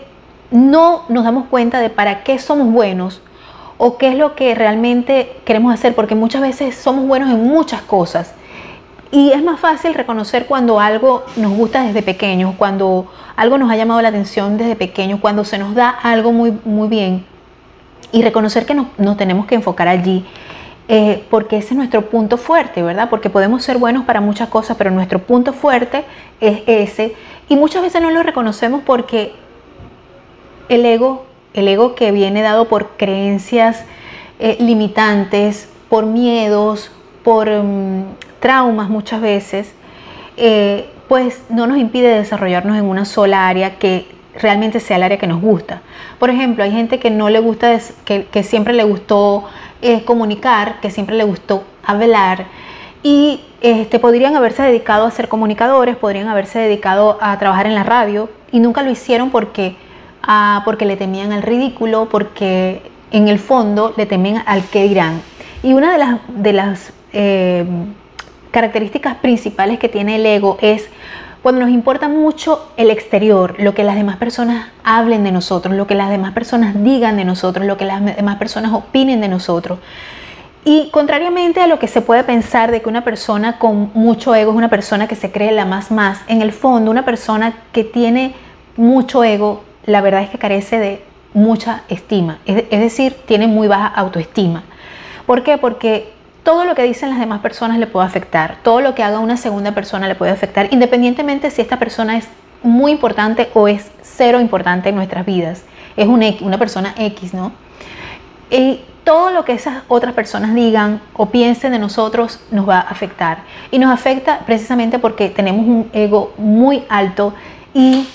no 0.51 1.03
nos 1.07 1.23
damos 1.23 1.47
cuenta 1.47 1.79
de 1.79 1.89
para 1.89 2.23
qué 2.23 2.37
somos 2.37 2.71
buenos 2.71 3.21
o 3.77 3.97
qué 3.97 4.09
es 4.09 4.15
lo 4.15 4.35
que 4.35 4.53
realmente 4.53 5.37
queremos 5.45 5.73
hacer, 5.73 5.95
porque 5.95 6.13
muchas 6.13 6.41
veces 6.41 6.75
somos 6.75 7.07
buenos 7.07 7.31
en 7.31 7.43
muchas 7.43 7.81
cosas. 7.81 8.33
Y 9.11 9.31
es 9.31 9.43
más 9.43 9.59
fácil 9.59 9.93
reconocer 9.93 10.45
cuando 10.45 10.79
algo 10.79 11.23
nos 11.35 11.53
gusta 11.53 11.83
desde 11.83 12.03
pequeños, 12.03 12.53
cuando 12.57 13.07
algo 13.35 13.57
nos 13.57 13.71
ha 13.71 13.75
llamado 13.75 14.01
la 14.01 14.09
atención 14.09 14.57
desde 14.57 14.75
pequeños, 14.75 15.19
cuando 15.19 15.43
se 15.45 15.57
nos 15.57 15.73
da 15.73 15.89
algo 15.89 16.31
muy, 16.31 16.55
muy 16.63 16.89
bien. 16.89 17.25
Y 18.11 18.21
reconocer 18.21 18.65
que 18.65 18.75
nos, 18.75 19.17
tenemos 19.17 19.47
que 19.47 19.55
enfocar 19.55 19.87
allí, 19.87 20.25
eh, 20.87 21.23
porque 21.29 21.57
ese 21.57 21.69
es 21.69 21.77
nuestro 21.77 22.09
punto 22.09 22.37
fuerte, 22.37 22.81
¿verdad? 22.81 23.09
Porque 23.09 23.29
podemos 23.29 23.63
ser 23.63 23.77
buenos 23.77 24.05
para 24.05 24.21
muchas 24.21 24.49
cosas, 24.49 24.77
pero 24.77 24.91
nuestro 24.91 25.19
punto 25.19 25.53
fuerte 25.53 26.03
es 26.39 26.61
ese. 26.67 27.15
Y 27.47 27.55
muchas 27.55 27.81
veces 27.81 28.01
no 28.01 28.11
lo 28.11 28.23
reconocemos 28.23 28.81
porque 28.85 29.33
el 30.69 30.85
ego, 30.85 31.25
el 31.53 31.67
ego 31.67 31.95
que 31.95 32.11
viene 32.11 32.41
dado 32.41 32.67
por 32.67 32.97
creencias 32.97 33.83
eh, 34.39 34.57
limitantes, 34.59 35.69
por 35.89 36.05
miedos, 36.05 36.91
por 37.23 37.49
mm, 37.49 38.03
traumas 38.39 38.89
muchas 38.89 39.21
veces, 39.21 39.73
eh, 40.37 40.89
pues 41.07 41.43
no 41.49 41.67
nos 41.67 41.77
impide 41.77 42.15
desarrollarnos 42.15 42.77
en 42.77 42.85
una 42.85 43.05
sola 43.05 43.47
área 43.47 43.77
que 43.77 44.07
realmente 44.35 44.79
sea 44.79 44.97
el 44.97 45.03
área 45.03 45.17
que 45.17 45.27
nos 45.27 45.41
gusta. 45.41 45.81
Por 46.19 46.29
ejemplo, 46.29 46.63
hay 46.63 46.71
gente 46.71 46.99
que 46.99 47.09
no 47.09 47.29
le 47.29 47.39
gusta, 47.39 47.79
que, 48.05 48.43
siempre 48.43 48.73
le 48.73 48.83
gustó 48.83 49.45
eh, 49.81 50.03
comunicar, 50.03 50.79
que 50.81 50.91
siempre 50.91 51.15
le 51.15 51.23
gustó 51.23 51.63
hablar 51.83 52.45
y 53.03 53.41
este, 53.61 53.99
podrían 53.99 54.35
haberse 54.35 54.63
dedicado 54.63 55.05
a 55.05 55.11
ser 55.11 55.27
comunicadores, 55.27 55.95
podrían 55.95 56.27
haberse 56.27 56.59
dedicado 56.59 57.17
a 57.21 57.37
trabajar 57.39 57.65
en 57.65 57.75
la 57.75 57.83
radio 57.83 58.29
y 58.51 58.59
nunca 58.59 58.83
lo 58.83 58.91
hicieron 58.91 59.31
porque, 59.31 59.75
ah, 60.21 60.61
porque 60.65 60.85
le 60.85 60.97
temían 60.97 61.31
al 61.31 61.41
ridículo, 61.41 62.07
porque 62.09 62.81
en 63.11 63.27
el 63.27 63.39
fondo 63.39 63.93
le 63.97 64.05
temían 64.05 64.43
al 64.45 64.63
que 64.63 64.83
dirán. 64.83 65.21
Y 65.63 65.73
una 65.73 65.91
de 65.91 65.97
las, 65.97 66.19
de 66.27 66.53
las 66.53 66.93
eh, 67.13 67.65
características 68.51 69.15
principales 69.15 69.79
que 69.79 69.89
tiene 69.89 70.17
el 70.17 70.25
ego 70.25 70.57
es 70.61 70.87
cuando 71.41 71.61
nos 71.61 71.71
importa 71.71 72.07
mucho 72.07 72.71
el 72.77 72.91
exterior, 72.91 73.55
lo 73.57 73.73
que 73.73 73.83
las 73.83 73.95
demás 73.95 74.17
personas 74.17 74.67
hablen 74.83 75.23
de 75.23 75.31
nosotros, 75.31 75.75
lo 75.75 75.87
que 75.87 75.95
las 75.95 76.09
demás 76.09 76.33
personas 76.33 76.83
digan 76.83 77.17
de 77.17 77.25
nosotros, 77.25 77.65
lo 77.65 77.77
que 77.77 77.85
las 77.85 78.03
demás 78.15 78.37
personas 78.37 78.73
opinen 78.73 79.21
de 79.21 79.27
nosotros. 79.27 79.79
Y 80.63 80.89
contrariamente 80.91 81.59
a 81.59 81.65
lo 81.65 81.79
que 81.79 81.87
se 81.87 82.01
puede 82.01 82.23
pensar 82.23 82.69
de 82.69 82.81
que 82.81 82.89
una 82.89 83.03
persona 83.03 83.57
con 83.57 83.89
mucho 83.95 84.35
ego 84.35 84.51
es 84.51 84.57
una 84.57 84.69
persona 84.69 85.07
que 85.07 85.15
se 85.15 85.31
cree 85.31 85.51
la 85.51 85.65
más 85.65 85.89
más, 85.89 86.21
en 86.27 86.43
el 86.43 86.51
fondo 86.51 86.91
una 86.91 87.05
persona 87.05 87.55
que 87.71 87.83
tiene 87.83 88.35
mucho 88.77 89.23
ego, 89.23 89.63
la 89.85 90.01
verdad 90.01 90.21
es 90.21 90.29
que 90.29 90.37
carece 90.37 90.77
de 90.77 91.03
mucha 91.33 91.83
estima, 91.87 92.37
es, 92.45 92.69
decir, 92.69 93.15
tiene 93.25 93.47
muy 93.47 93.67
baja 93.67 93.87
autoestima. 93.87 94.63
¿Por 95.25 95.43
qué? 95.43 95.57
Porque 95.57 96.13
todo 96.43 96.65
lo 96.65 96.75
que 96.75 96.83
dicen 96.83 97.09
las 97.09 97.19
demás 97.19 97.41
personas 97.41 97.77
le 97.77 97.87
puede 97.87 98.05
afectar, 98.05 98.57
todo 98.63 98.81
lo 98.81 98.95
que 98.95 99.03
haga 99.03 99.19
una 99.19 99.37
segunda 99.37 99.73
persona 99.73 100.07
le 100.07 100.15
puede 100.15 100.31
afectar, 100.31 100.67
independientemente 100.71 101.51
si 101.51 101.61
esta 101.61 101.77
persona 101.77 102.17
es 102.17 102.27
muy 102.63 102.91
importante 102.91 103.49
o 103.53 103.67
es 103.67 103.91
cero 104.01 104.39
importante 104.39 104.89
en 104.89 104.95
nuestras 104.95 105.25
vidas. 105.25 105.63
Es 105.97 106.07
una 106.07 106.57
persona 106.57 106.93
X, 106.97 107.33
¿no? 107.33 107.51
Y 108.49 108.81
todo 109.03 109.31
lo 109.31 109.45
que 109.45 109.53
esas 109.53 109.83
otras 109.87 110.13
personas 110.13 110.53
digan 110.53 111.01
o 111.13 111.27
piensen 111.27 111.71
de 111.71 111.79
nosotros 111.79 112.39
nos 112.51 112.67
va 112.67 112.77
a 112.77 112.81
afectar. 112.81 113.39
Y 113.71 113.79
nos 113.79 113.91
afecta 113.91 114.39
precisamente 114.45 114.99
porque 114.99 115.29
tenemos 115.29 115.65
un 115.65 115.89
ego 115.93 116.33
muy 116.37 116.83
alto 116.87 117.33
y 117.73 118.07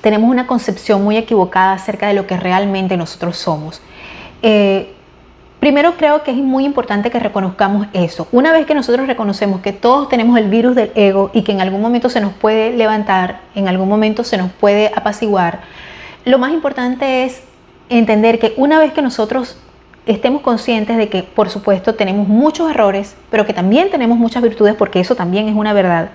tenemos 0.00 0.30
una 0.30 0.46
concepción 0.46 1.02
muy 1.02 1.16
equivocada 1.16 1.72
acerca 1.72 2.08
de 2.08 2.14
lo 2.14 2.26
que 2.26 2.36
realmente 2.36 2.96
nosotros 2.96 3.36
somos. 3.36 3.80
Eh, 4.42 4.94
primero 5.60 5.94
creo 5.96 6.22
que 6.22 6.30
es 6.30 6.36
muy 6.36 6.64
importante 6.64 7.10
que 7.10 7.18
reconozcamos 7.18 7.86
eso. 7.92 8.28
Una 8.32 8.52
vez 8.52 8.66
que 8.66 8.74
nosotros 8.74 9.06
reconocemos 9.06 9.60
que 9.60 9.72
todos 9.72 10.08
tenemos 10.08 10.38
el 10.38 10.48
virus 10.48 10.74
del 10.74 10.92
ego 10.94 11.30
y 11.34 11.42
que 11.42 11.52
en 11.52 11.60
algún 11.60 11.80
momento 11.80 12.08
se 12.08 12.20
nos 12.20 12.32
puede 12.32 12.70
levantar, 12.76 13.40
en 13.54 13.68
algún 13.68 13.88
momento 13.88 14.24
se 14.24 14.36
nos 14.36 14.50
puede 14.52 14.92
apaciguar, 14.94 15.60
lo 16.24 16.38
más 16.38 16.52
importante 16.52 17.24
es 17.24 17.42
entender 17.88 18.38
que 18.38 18.52
una 18.56 18.78
vez 18.78 18.92
que 18.92 19.02
nosotros 19.02 19.56
estemos 20.06 20.42
conscientes 20.42 20.96
de 20.96 21.08
que, 21.08 21.22
por 21.22 21.50
supuesto, 21.50 21.94
tenemos 21.94 22.28
muchos 22.28 22.70
errores, 22.70 23.16
pero 23.30 23.46
que 23.46 23.52
también 23.52 23.90
tenemos 23.90 24.18
muchas 24.18 24.42
virtudes, 24.42 24.74
porque 24.74 25.00
eso 25.00 25.14
también 25.14 25.48
es 25.48 25.54
una 25.54 25.72
verdad, 25.72 26.10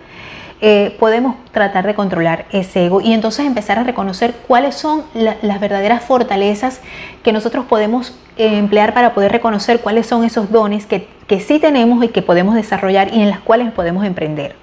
eh, 0.66 0.96
podemos 0.98 1.36
tratar 1.52 1.86
de 1.86 1.94
controlar 1.94 2.46
ese 2.54 2.86
ego 2.86 3.02
y 3.02 3.12
entonces 3.12 3.46
empezar 3.46 3.80
a 3.80 3.84
reconocer 3.84 4.34
cuáles 4.48 4.76
son 4.76 5.04
las 5.14 5.60
verdaderas 5.60 6.04
fortalezas 6.04 6.80
que 7.22 7.34
nosotros 7.34 7.66
podemos 7.66 8.18
eh, 8.38 8.60
emplear 8.60 8.94
para 8.94 9.14
poder 9.14 9.34
reconocer 9.34 9.82
cuáles 9.82 10.08
son 10.08 10.24
esos 10.24 10.54
dones 10.54 10.86
que, 10.86 11.10
que 11.28 11.42
sí 11.42 11.60
tenemos 11.60 12.02
y 12.02 12.08
que 12.08 12.22
podemos 12.22 12.56
desarrollar 12.56 13.14
y 13.14 13.20
en 13.20 13.30
las 13.30 13.42
cuales 13.42 13.74
podemos 13.74 14.06
emprender. 14.06 14.56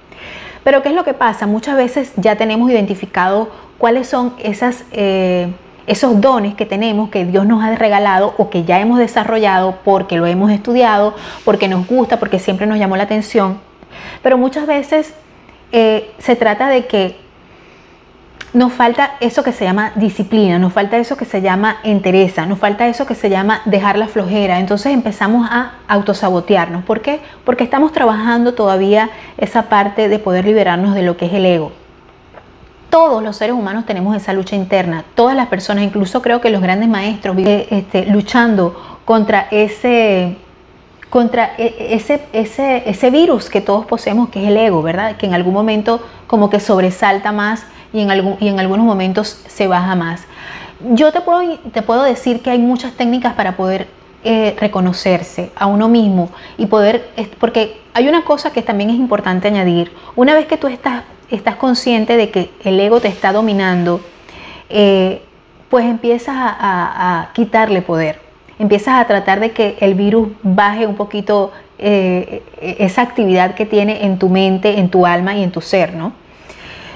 Pero 0.65 0.83
¿qué 0.83 0.89
es 0.89 0.95
lo 0.95 1.05
que 1.05 1.13
pasa? 1.13 1.47
Muchas 1.47 1.77
veces 1.77 2.15
ya 2.17 2.35
tenemos 2.37 2.71
identificado 2.71 3.51
cuáles 3.77 4.09
son 4.09 4.33
esas... 4.39 4.85
Eh, 4.93 5.53
esos 5.87 6.21
dones 6.21 6.55
que 6.55 6.67
tenemos, 6.67 7.11
que 7.11 7.25
Dios 7.25 7.47
nos 7.47 7.65
ha 7.65 7.75
regalado 7.75 8.35
o 8.39 8.49
que 8.49 8.63
ya 8.63 8.79
hemos 8.79 9.01
desarrollado 9.01 9.79
porque 9.83 10.17
lo 10.17 10.27
hemos 10.27 10.53
estudiado, 10.53 11.17
porque 11.45 11.67
nos 11.67 11.85
gusta, 11.89 12.21
porque 12.21 12.39
siempre 12.39 12.69
nos 12.69 12.79
llamó 12.79 12.97
la 12.97 13.03
atención. 13.05 13.59
Pero 14.23 14.39
muchas 14.39 14.69
veces 14.69 15.15
eh, 15.73 16.13
se 16.19 16.37
trata 16.37 16.69
de 16.69 16.87
que 16.87 17.17
nos 18.53 18.73
falta 18.73 19.13
eso 19.21 19.45
que 19.45 19.53
se 19.53 19.65
llama 19.65 19.93
disciplina, 19.95 20.59
nos 20.59 20.73
falta 20.73 20.97
eso 20.99 21.17
que 21.17 21.25
se 21.25 21.41
llama 21.41 21.77
entereza, 21.85 22.47
nos 22.47 22.59
falta 22.59 22.89
eso 22.89 23.07
que 23.07 23.15
se 23.15 23.31
llama 23.31 23.63
dejar 23.65 23.97
la 23.97 24.09
flojera. 24.09 24.59
Entonces 24.59 24.93
empezamos 24.93 25.49
a 25.51 25.75
autosabotearnos. 25.87 26.85
¿Por 26.85 27.01
qué? 27.01 27.21
Porque 27.45 27.63
estamos 27.63 27.93
trabajando 27.93 28.55
todavía 28.55 29.11
esa 29.39 29.69
parte 29.69 30.09
de 30.09 30.19
poder 30.19 30.45
liberarnos 30.45 30.95
de 30.95 31.03
lo 31.03 31.17
que 31.17 31.27
es 31.27 31.33
el 31.33 31.47
ego. 31.47 31.73
Todos 32.91 33.23
los 33.23 33.37
seres 33.37 33.55
humanos 33.55 33.87
tenemos 33.87 34.17
esa 34.17 34.33
lucha 34.33 34.57
interna, 34.57 35.05
todas 35.15 35.37
las 35.37 35.47
personas, 35.47 35.85
incluso 35.85 36.21
creo 36.21 36.41
que 36.41 36.51
los 36.51 36.61
grandes 36.61 36.89
maestros 36.89 37.37
viven 37.37 37.67
este, 37.71 38.07
luchando 38.07 38.99
contra 39.05 39.47
ese 39.53 40.37
contra 41.11 41.55
e, 41.59 41.89
ese, 41.91 42.23
ese, 42.33 42.85
ese, 42.87 43.11
virus 43.11 43.51
que 43.51 43.61
todos 43.61 43.85
poseemos, 43.85 44.31
que 44.31 44.43
es 44.43 44.49
el 44.49 44.57
ego, 44.57 44.83
¿verdad? 44.83 45.17
Que 45.17 45.27
en 45.27 45.35
algún 45.35 45.53
momento 45.53 46.01
como 46.27 46.49
que 46.49 46.61
sobresalta 46.61 47.33
más 47.33 47.67
y 47.93 48.01
en, 48.01 48.11
algún, 48.11 48.37
y 48.41 48.49
en 48.49 48.59
algunos 48.59 48.87
momentos 48.87 49.43
se 49.47 49.67
baja 49.67 49.95
más. 49.95 50.23
Yo 50.93 51.13
te 51.13 51.21
puedo, 51.21 51.59
te 51.73 51.83
puedo 51.83 52.05
decir 52.05 52.41
que 52.41 52.51
hay 52.51 52.59
muchas 52.59 52.95
técnicas 52.95 53.35
para 53.35 53.57
poder 53.57 53.89
eh, 54.25 54.57
reconocerse 54.59 55.51
a 55.57 55.67
uno 55.67 55.89
mismo 55.89 56.31
y 56.57 56.67
poder, 56.67 57.11
porque 57.39 57.81
hay 57.93 58.09
una 58.09 58.25
cosa 58.25 58.53
que 58.53 58.63
también 58.63 58.91
es 58.91 58.97
importante 58.97 59.49
añadir. 59.49 59.93
Una 60.17 60.35
vez 60.35 60.47
que 60.47 60.57
tú 60.57 60.69
estás 60.69 61.03
estás 61.31 61.57
consciente 61.57 62.17
de 62.17 62.31
que 62.31 62.51
el 62.65 62.79
ego 62.79 63.01
te 63.01 63.09
está 63.09 63.33
dominando, 63.33 64.01
eh, 64.69 65.23
pues 65.69 65.85
empiezas 65.87 66.35
a, 66.37 67.31
quitarle 67.33 67.83
poder. 67.83 68.21
Empiezas 68.61 69.01
a 69.01 69.07
tratar 69.07 69.41
de 69.41 69.53
que 69.53 69.77
el 69.81 69.95
virus 69.95 70.29
baje 70.43 70.87
un 70.87 70.95
poquito 70.95 71.51
eh, 71.79 72.43
esa 72.79 73.01
actividad 73.01 73.55
que 73.55 73.65
tiene 73.65 74.05
en 74.05 74.19
tu 74.19 74.29
mente, 74.29 74.79
en 74.79 74.91
tu 74.91 75.07
alma 75.07 75.35
y 75.35 75.43
en 75.43 75.51
tu 75.51 75.63
ser, 75.63 75.95
¿no? 75.95 76.13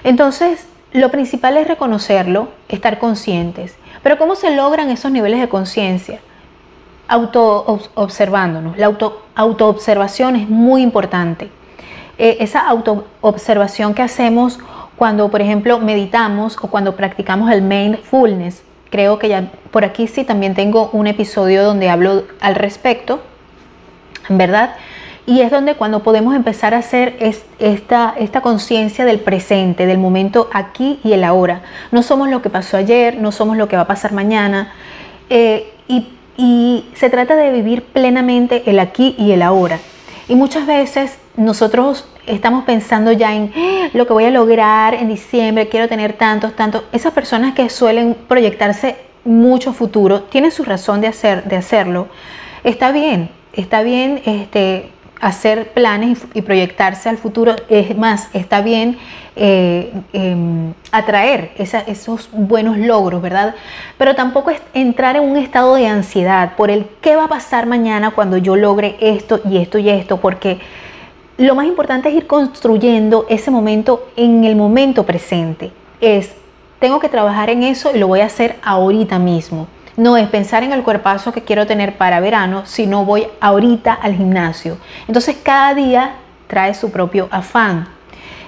Entonces, 0.05 0.67
lo 0.93 1.11
principal 1.11 1.57
es 1.57 1.67
reconocerlo, 1.67 2.49
estar 2.69 2.99
conscientes. 2.99 3.77
Pero 4.03 4.19
¿cómo 4.19 4.37
se 4.37 4.55
logran 4.55 4.91
esos 4.91 5.11
niveles 5.11 5.41
de 5.41 5.49
conciencia? 5.49 6.21
Auto 7.09 7.81
observándonos. 7.95 8.77
La 8.77 8.85
auto 8.85 9.23
autoobservación 9.35 10.37
es 10.37 10.51
muy 10.51 10.83
importante. 10.83 11.49
Eh, 12.19 12.37
esa 12.41 12.61
autoobservación 12.69 13.95
que 13.95 14.03
hacemos 14.03 14.59
cuando, 14.97 15.31
por 15.31 15.41
ejemplo, 15.41 15.79
meditamos 15.79 16.59
o 16.61 16.69
cuando 16.69 16.95
practicamos 16.95 17.51
el 17.51 17.63
mindfulness. 17.63 18.63
Creo 18.95 19.19
que 19.19 19.29
ya 19.29 19.51
por 19.73 19.85
aquí 19.85 20.07
sí 20.07 20.23
también 20.23 20.55
tengo 20.55 20.89
un 20.93 21.09
episodio 21.09 21.65
donde 21.65 21.91
hablo 21.91 22.23
al 22.41 22.55
respecto, 22.55 23.21
¿verdad? 24.29 24.77
Y 25.27 25.41
es 25.41 25.51
donde 25.51 25.75
cuando 25.75 26.05
podemos 26.05 26.37
empezar 26.37 26.75
a 26.75 26.79
hacer 26.79 27.17
esta, 27.59 28.15
esta 28.17 28.41
conciencia 28.41 29.05
del 29.05 29.19
presente, 29.19 29.87
del 29.87 29.99
momento 29.99 30.49
aquí 30.53 31.01
y 31.03 31.13
el 31.13 31.25
ahora. 31.25 31.63
No 31.91 32.05
somos 32.05 32.29
lo 32.29 32.41
que 32.41 32.51
pasó 32.51 32.77
ayer, 32.77 33.19
no 33.21 33.33
somos 33.33 33.57
lo 33.57 33.67
que 33.67 33.75
va 33.75 33.83
a 33.83 33.89
pasar 33.89 34.13
mañana. 34.13 34.73
Eh, 35.29 35.73
y, 35.89 36.07
y 36.37 36.89
se 36.95 37.11
trata 37.11 37.35
de 37.35 37.51
vivir 37.51 37.83
plenamente 37.83 38.63
el 38.71 38.79
aquí 38.79 39.17
y 39.19 39.33
el 39.33 39.43
ahora. 39.43 39.81
Y 40.29 40.37
muchas 40.37 40.69
veces 40.69 41.19
nosotros 41.37 42.07
estamos 42.27 42.65
pensando 42.65 43.13
ya 43.13 43.35
en 43.35 43.53
ah, 43.55 43.89
lo 43.93 44.07
que 44.07 44.13
voy 44.13 44.25
a 44.25 44.31
lograr 44.31 44.95
en 44.95 45.09
diciembre, 45.09 45.69
quiero 45.69 45.89
tener 45.89 46.15
tantos, 46.15 46.55
tantos. 46.55 46.85
Esas 46.93 47.13
personas 47.13 47.55
que 47.55 47.69
suelen 47.69 48.17
proyectarse 48.29 48.97
mucho 49.25 49.73
futuro, 49.73 50.23
tienen 50.23 50.51
su 50.51 50.65
razón 50.65 51.01
de, 51.01 51.09
hacer, 51.09 51.45
de 51.45 51.57
hacerlo. 51.57 52.09
Está 52.63 52.93
bien, 52.93 53.31
está 53.53 53.83
bien 53.83 54.23
este, 54.27 54.91
hacer 55.21 55.73
planes 55.73 56.27
y, 56.35 56.43
proyectarse 56.43 57.09
al 57.09 57.17
futuro. 57.17 57.57
Es 57.69 57.97
más, 57.97 58.29
está 58.35 58.61
bien 58.61 58.99
eh, 59.37 59.93
em, 60.13 60.75
atraer 60.93 61.53
esos 61.57 62.29
buenos 62.33 62.77
logros, 62.79 63.23
¿verdad? 63.23 63.55
Pero 63.99 64.15
tampoco 64.15 64.51
es 64.51 64.61
entrar 64.75 65.17
en 65.17 65.23
un 65.23 65.37
estado 65.37 65.75
de 65.77 65.87
ansiedad 65.87 66.55
por 66.57 66.71
el 66.71 66.87
qué 67.01 67.17
va 67.17 67.25
a 67.25 67.29
pasar 67.29 67.67
mañana 67.67 68.11
cuando 68.11 68.37
yo 68.37 68.57
logre 68.57 68.97
esto 69.01 69.41
y 69.49 69.59
esto 69.59 69.79
y 69.79 69.89
esto, 69.89 70.19
porque 70.19 70.61
lo 71.37 71.55
más 71.55 71.67
importante 71.67 72.09
es 72.09 72.15
ir 72.15 72.27
construyendo 72.27 73.27
ese 73.29 73.51
momento 73.51 74.09
en 74.17 74.45
el 74.45 74.57
momento 74.57 75.05
presente. 75.05 75.73
Es, 76.01 76.33
tengo 76.79 77.01
que 77.01 77.09
trabajar 77.09 77.51
en 77.51 77.63
eso 77.63 77.91
y 77.95 77.99
lo 77.99 78.09
voy 78.09 78.21
a 78.21 78.27
hacer 78.27 78.57
ahorita 78.63 79.19
mismo. 79.19 79.67
No 79.97 80.17
es 80.17 80.29
pensar 80.29 80.63
en 80.63 80.73
el 80.73 80.83
cuerpazo 80.83 81.33
que 81.33 81.43
quiero 81.43 81.67
tener 81.67 81.97
para 81.97 82.21
verano, 82.21 82.63
sino 82.67 83.05
voy 83.05 83.27
ahorita 83.41 83.93
al 83.93 84.15
gimnasio. 84.15 84.77
Entonces 85.07 85.37
cada 85.43 85.75
día 85.75 86.17
trae 86.47 86.75
su 86.75 86.91
propio 86.91 87.29
afán. 87.31 87.89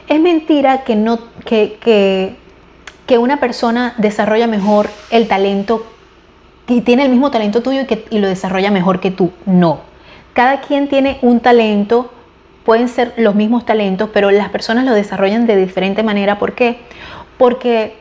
Es 0.09 0.21
mentira 0.21 0.83
que, 0.85 0.95
no, 0.97 1.19
que, 1.45 1.78
que, 1.81 3.19
una 3.19 3.40
persona 3.40 3.95
desarrolla 3.97 4.47
mejor 4.47 4.88
el 5.11 5.26
talento 5.26 5.87
y 6.69 6.81
tiene 6.83 7.05
el 7.05 7.11
mismo 7.11 7.31
talento 7.31 7.62
tuyo 7.62 7.81
y, 7.83 7.87
que, 7.87 8.05
y 8.11 8.19
lo 8.19 8.28
desarrolla 8.28 8.71
mejor 8.71 9.00
que 9.00 9.11
tú. 9.11 9.33
No. 9.47 9.81
Cada 10.33 10.61
quien 10.61 10.88
tiene 10.88 11.19
un 11.23 11.40
talento 11.40 12.11
pueden 12.66 12.88
ser 12.88 13.14
los 13.16 13.35
mismos 13.37 13.64
talentos, 13.64 14.11
pero 14.12 14.30
las 14.30 14.50
personas 14.50 14.85
lo 14.85 14.92
desarrollan 14.92 15.46
de 15.46 15.56
diferente 15.56 16.02
manera. 16.02 16.38
¿Por 16.38 16.54
qué? 16.54 16.80
Porque 17.38 17.96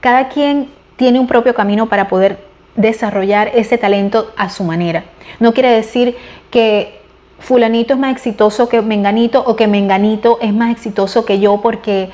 cada 0.00 0.28
quien 0.28 0.70
tiene 0.96 1.20
un 1.20 1.26
propio 1.26 1.54
camino 1.54 1.86
para 1.88 2.08
poder 2.08 2.38
desarrollar 2.74 3.52
ese 3.54 3.76
talento 3.76 4.32
a 4.36 4.48
su 4.48 4.64
manera. 4.64 5.04
No 5.38 5.52
quiere 5.52 5.70
decir 5.70 6.16
que 6.50 7.00
fulanito 7.38 7.92
es 7.92 8.00
más 8.00 8.12
exitoso 8.12 8.70
que 8.70 8.80
menganito 8.80 9.44
o 9.46 9.54
que 9.54 9.66
menganito 9.66 10.38
es 10.40 10.54
más 10.54 10.72
exitoso 10.72 11.26
que 11.26 11.38
yo 11.38 11.60
porque 11.60 12.10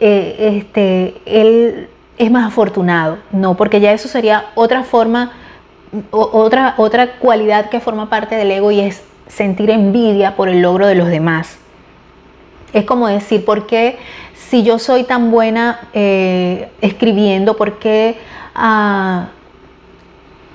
eh, 0.00 0.56
este, 0.56 1.14
él 1.24 1.88
es 2.18 2.30
más 2.32 2.48
afortunado. 2.48 3.18
No, 3.30 3.56
porque 3.56 3.80
ya 3.80 3.92
eso 3.92 4.08
sería 4.08 4.46
otra 4.56 4.82
forma, 4.82 5.32
otra, 6.10 6.74
otra 6.78 7.18
cualidad 7.18 7.70
que 7.70 7.78
forma 7.78 8.10
parte 8.10 8.34
del 8.34 8.50
ego 8.50 8.72
y 8.72 8.80
es 8.80 9.02
sentir 9.28 9.70
envidia 9.70 10.36
por 10.36 10.48
el 10.48 10.62
logro 10.62 10.86
de 10.86 10.94
los 10.94 11.08
demás. 11.08 11.58
Es 12.72 12.84
como 12.84 13.08
decir, 13.08 13.44
¿por 13.44 13.66
qué 13.66 13.98
si 14.34 14.62
yo 14.62 14.78
soy 14.78 15.04
tan 15.04 15.30
buena 15.30 15.88
eh, 15.92 16.70
escribiendo, 16.80 17.56
por 17.56 17.78
qué 17.78 18.18
a, 18.54 19.28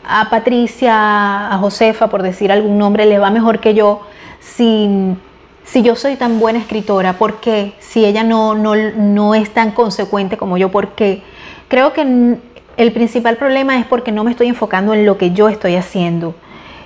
a, 0.03 0.29
Patricia, 0.29 1.53
a 1.53 1.57
Josefa, 1.57 2.09
por 2.09 2.23
decir 2.23 2.51
algún 2.51 2.77
nombre, 2.77 3.05
le 3.05 3.19
va 3.19 3.29
mejor 3.29 3.59
que 3.59 3.73
yo 3.73 4.01
si, 4.39 5.15
si 5.63 5.81
yo 5.81 5.95
soy 5.95 6.15
tan 6.15 6.39
buena 6.39 6.59
escritora? 6.59 7.13
¿Por 7.13 7.39
qué? 7.39 7.73
Si 7.79 8.05
ella 8.05 8.23
no, 8.23 8.55
no, 8.55 8.75
no 8.75 9.35
es 9.35 9.51
tan 9.51 9.71
consecuente 9.71 10.37
como 10.37 10.57
yo, 10.57 10.69
¿por 10.69 10.89
qué? 10.89 11.23
Creo 11.67 11.93
que 11.93 12.37
el 12.77 12.91
principal 12.91 13.37
problema 13.37 13.77
es 13.79 13.85
porque 13.85 14.11
no 14.11 14.23
me 14.23 14.31
estoy 14.31 14.47
enfocando 14.47 14.93
en 14.93 15.05
lo 15.05 15.17
que 15.17 15.31
yo 15.31 15.49
estoy 15.49 15.75
haciendo. 15.75 16.35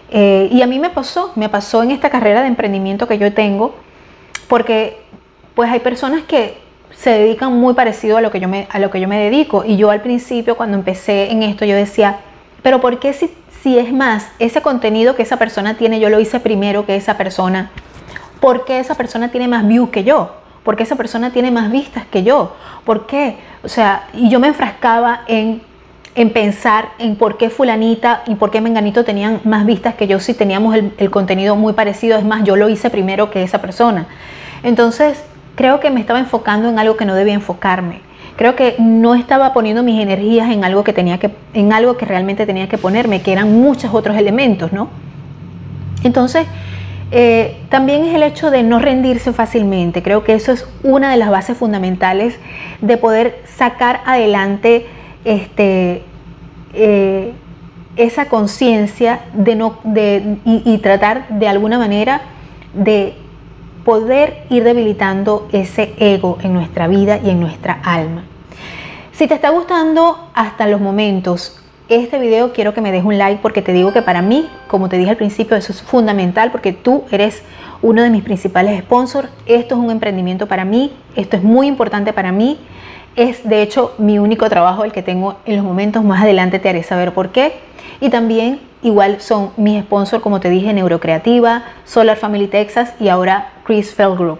Eh, 0.09 0.49
y 0.51 0.61
a 0.61 0.67
mí 0.67 0.79
me 0.79 0.89
pasó, 0.89 1.31
me 1.35 1.49
pasó 1.49 1.83
en 1.83 1.91
esta 1.91 2.09
carrera 2.09 2.41
de 2.41 2.47
emprendimiento 2.47 3.07
que 3.07 3.17
yo 3.17 3.33
tengo, 3.33 3.75
porque 4.47 5.01
pues 5.55 5.69
hay 5.71 5.79
personas 5.79 6.23
que 6.23 6.57
se 6.95 7.11
dedican 7.11 7.53
muy 7.53 7.73
parecido 7.73 8.17
a 8.17 8.21
lo 8.21 8.31
que 8.31 8.39
yo 8.39 8.47
me, 8.47 8.67
a 8.71 8.79
lo 8.79 8.89
que 8.89 8.99
yo 8.99 9.07
me 9.07 9.19
dedico. 9.19 9.63
Y 9.65 9.77
yo 9.77 9.91
al 9.91 10.01
principio, 10.01 10.55
cuando 10.55 10.77
empecé 10.77 11.31
en 11.31 11.43
esto, 11.43 11.65
yo 11.65 11.75
decía, 11.75 12.19
pero 12.63 12.81
¿por 12.81 12.99
qué 12.99 13.13
si, 13.13 13.31
si 13.61 13.77
es 13.77 13.91
más 13.91 14.29
ese 14.39 14.61
contenido 14.61 15.15
que 15.15 15.23
esa 15.23 15.37
persona 15.37 15.75
tiene, 15.75 15.99
yo 15.99 16.09
lo 16.09 16.19
hice 16.19 16.39
primero 16.39 16.85
que 16.85 16.95
esa 16.95 17.17
persona? 17.17 17.71
¿Por 18.39 18.65
qué 18.65 18.79
esa 18.79 18.95
persona 18.95 19.29
tiene 19.29 19.47
más 19.47 19.67
views 19.67 19.89
que 19.89 20.03
yo? 20.03 20.31
¿Por 20.63 20.75
qué 20.75 20.83
esa 20.83 20.95
persona 20.95 21.31
tiene 21.31 21.51
más 21.51 21.71
vistas 21.71 22.05
que 22.05 22.23
yo? 22.23 22.55
¿Por 22.85 23.05
qué? 23.07 23.37
O 23.63 23.69
sea, 23.69 24.07
y 24.13 24.29
yo 24.29 24.39
me 24.39 24.47
enfrascaba 24.47 25.21
en 25.27 25.61
en 26.17 26.31
pensar 26.31 26.89
en 26.97 27.15
por 27.15 27.37
qué 27.37 27.51
fulanita 27.51 28.23
y 28.25 28.33
por 28.33 28.49
qué 28.49 28.59
menganito 28.59 29.05
tenían 29.05 29.39
más 29.43 29.67
vistas 29.67 29.93
que 29.93 30.07
yo 30.07 30.19
si 30.19 30.33
teníamos 30.33 30.75
el, 30.75 31.11
contenido 31.11 31.55
muy 31.55 31.73
parecido. 31.73 32.17
Es 32.17 32.25
más, 32.25 32.43
yo 32.43 32.55
lo 32.55 32.67
hice 32.69 32.89
primero 32.89 33.29
que 33.29 33.43
esa 33.43 33.61
persona. 33.61 34.07
Entonces, 34.63 35.23
creo 35.53 35.79
que 35.79 35.91
me 35.91 35.99
estaba 35.99 36.17
enfocando 36.17 36.69
en 36.69 36.79
algo 36.79 36.97
que 36.97 37.05
no 37.05 37.13
debía 37.13 37.35
enfocarme. 37.35 38.01
Creo 38.35 38.55
que 38.55 38.75
no 38.79 39.13
estaba 39.13 39.53
poniendo 39.53 39.83
mis 39.83 40.01
energías 40.01 40.49
en 40.49 40.65
algo 40.65 40.83
que 40.83 40.91
tenía 40.91 41.19
que, 41.19 41.29
en 41.53 41.71
algo 41.71 41.97
que 41.97 42.05
realmente 42.05 42.47
tenía 42.47 42.67
que 42.67 42.79
ponerme, 42.79 43.21
que 43.21 43.31
eran 43.31 43.53
muchos 43.53 43.93
otros 43.93 44.17
elementos, 44.17 44.73
¿no? 44.73 44.89
Entonces, 46.03 46.47
eh, 47.11 47.57
también 47.69 48.03
es 48.05 48.15
el 48.15 48.23
hecho 48.23 48.49
de 48.49 48.63
no 48.63 48.79
rendirse 48.79 49.33
fácilmente. 49.33 50.01
Creo 50.01 50.23
que 50.23 50.33
eso 50.33 50.51
es 50.51 50.67
una 50.81 51.11
de 51.11 51.17
las 51.17 51.29
bases 51.29 51.57
fundamentales 51.57 52.39
de 52.81 52.97
poder 52.97 53.43
sacar 53.45 54.01
adelante 54.07 54.87
este, 55.27 56.03
eh, 56.73 57.33
esa 57.97 58.29
conciencia 58.29 59.25
de 59.33 59.55
no, 59.55 59.79
de, 59.83 60.37
y, 60.45 60.77
tratar 60.77 61.27
de 61.27 61.49
alguna 61.49 61.77
manera 61.77 62.21
de 62.73 63.15
poder 63.83 64.45
ir 64.49 64.63
debilitando 64.63 65.49
ese 65.51 65.93
ego 65.97 66.37
en 66.43 66.53
nuestra 66.53 66.87
vida 66.87 67.19
y 67.21 67.29
en 67.29 67.41
nuestra 67.41 67.79
alma. 67.83 68.23
Si 69.11 69.27
te 69.27 69.33
está 69.33 69.49
gustando 69.49 70.29
hasta 70.33 70.65
los 70.67 70.79
momentos 70.79 71.59
este 71.89 72.19
video, 72.19 72.53
quiero 72.53 72.73
que 72.73 72.81
me 72.81 72.91
dejes 72.91 73.05
un 73.05 73.17
like 73.17 73.41
porque 73.41 73.61
te 73.61 73.73
digo 73.73 73.91
que 73.91 74.01
para 74.01 74.21
mí, 74.21 74.47
como 74.67 74.87
te 74.87 74.97
dije 74.97 75.09
al 75.09 75.17
principio, 75.17 75.57
eso 75.57 75.73
es 75.73 75.81
fundamental 75.81 76.51
porque 76.51 76.71
tú 76.71 77.03
eres 77.11 77.41
uno 77.81 78.01
de 78.01 78.09
mis 78.09 78.23
principales 78.23 78.79
sponsors. 78.79 79.29
Esto 79.45 79.75
es 79.75 79.81
un 79.81 79.91
emprendimiento 79.91 80.47
para 80.47 80.63
mí, 80.63 80.93
esto 81.15 81.35
es 81.35 81.43
muy 81.43 81.67
importante 81.67 82.13
para 82.13 82.31
mí 82.31 82.59
es 83.17 83.43
de 83.43 83.61
hecho 83.63 83.93
mi 83.97 84.19
único 84.19 84.47
trabajo 84.47 84.85
el 84.85 84.93
que 84.93 85.01
tengo 85.01 85.37
en 85.45 85.57
los 85.57 85.65
momentos. 85.65 86.03
Más 86.03 86.21
adelante 86.21 86.59
te 86.59 86.69
haré 86.69 86.83
saber 86.83 87.13
por 87.13 87.29
qué. 87.29 87.53
Y 87.99 88.09
también 88.09 88.61
igual 88.83 89.19
son 89.19 89.51
mis 89.57 89.83
sponsors, 89.83 90.23
como 90.23 90.39
te 90.39 90.49
dije, 90.49 90.71
Neurocreativa, 90.71 91.63
Solar 91.83 92.15
Family 92.15 92.47
Texas 92.47 92.93
y 92.99 93.09
ahora 93.09 93.51
Chris 93.65 93.93
Fell 93.93 94.15
Group. 94.15 94.39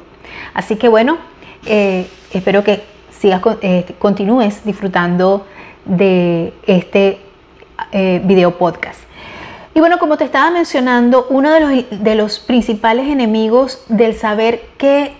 Así 0.53 0.75
que 0.75 0.87
bueno, 0.87 1.17
eh, 1.65 2.07
espero 2.31 2.63
que 2.63 2.83
sigas, 3.09 3.41
eh, 3.61 3.85
continúes 3.97 4.63
disfrutando 4.63 5.47
de 5.85 6.53
este 6.67 7.19
eh, 7.91 8.21
video 8.23 8.57
podcast. 8.57 9.01
Y 9.73 9.79
bueno, 9.79 9.97
como 9.97 10.17
te 10.17 10.23
estaba 10.23 10.51
mencionando, 10.51 11.25
uno 11.29 11.51
de 11.51 11.59
los, 11.59 12.03
de 12.03 12.15
los 12.15 12.39
principales 12.39 13.07
enemigos 13.07 13.83
del 13.89 14.15
saber 14.15 14.61
qué 14.77 15.13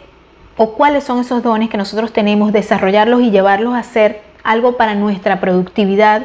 o 0.57 0.73
cuáles 0.73 1.03
son 1.03 1.19
esos 1.19 1.43
dones 1.43 1.69
que 1.69 1.77
nosotros 1.77 2.11
tenemos, 2.11 2.51
desarrollarlos 2.51 3.21
y 3.21 3.31
llevarlos 3.31 3.75
a 3.75 3.83
ser 3.83 4.21
algo 4.43 4.75
para 4.75 4.95
nuestra 4.95 5.39
productividad, 5.39 6.23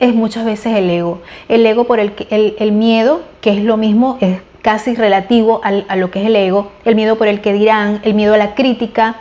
es 0.00 0.14
muchas 0.14 0.44
veces 0.44 0.76
el 0.76 0.90
ego. 0.90 1.22
El 1.48 1.64
ego 1.64 1.84
por 1.84 2.00
el, 2.00 2.12
el, 2.30 2.56
el 2.58 2.72
miedo, 2.72 3.22
que 3.40 3.50
es 3.50 3.62
lo 3.62 3.76
mismo, 3.76 4.18
es 4.20 4.40
casi 4.62 4.94
relativo 4.94 5.60
a 5.62 5.96
lo 5.96 6.10
que 6.10 6.20
es 6.20 6.26
el 6.26 6.36
ego, 6.36 6.72
el 6.84 6.94
miedo 6.94 7.16
por 7.16 7.28
el 7.28 7.40
que 7.40 7.52
dirán, 7.52 8.00
el 8.02 8.14
miedo 8.14 8.34
a 8.34 8.36
la 8.36 8.54
crítica, 8.54 9.16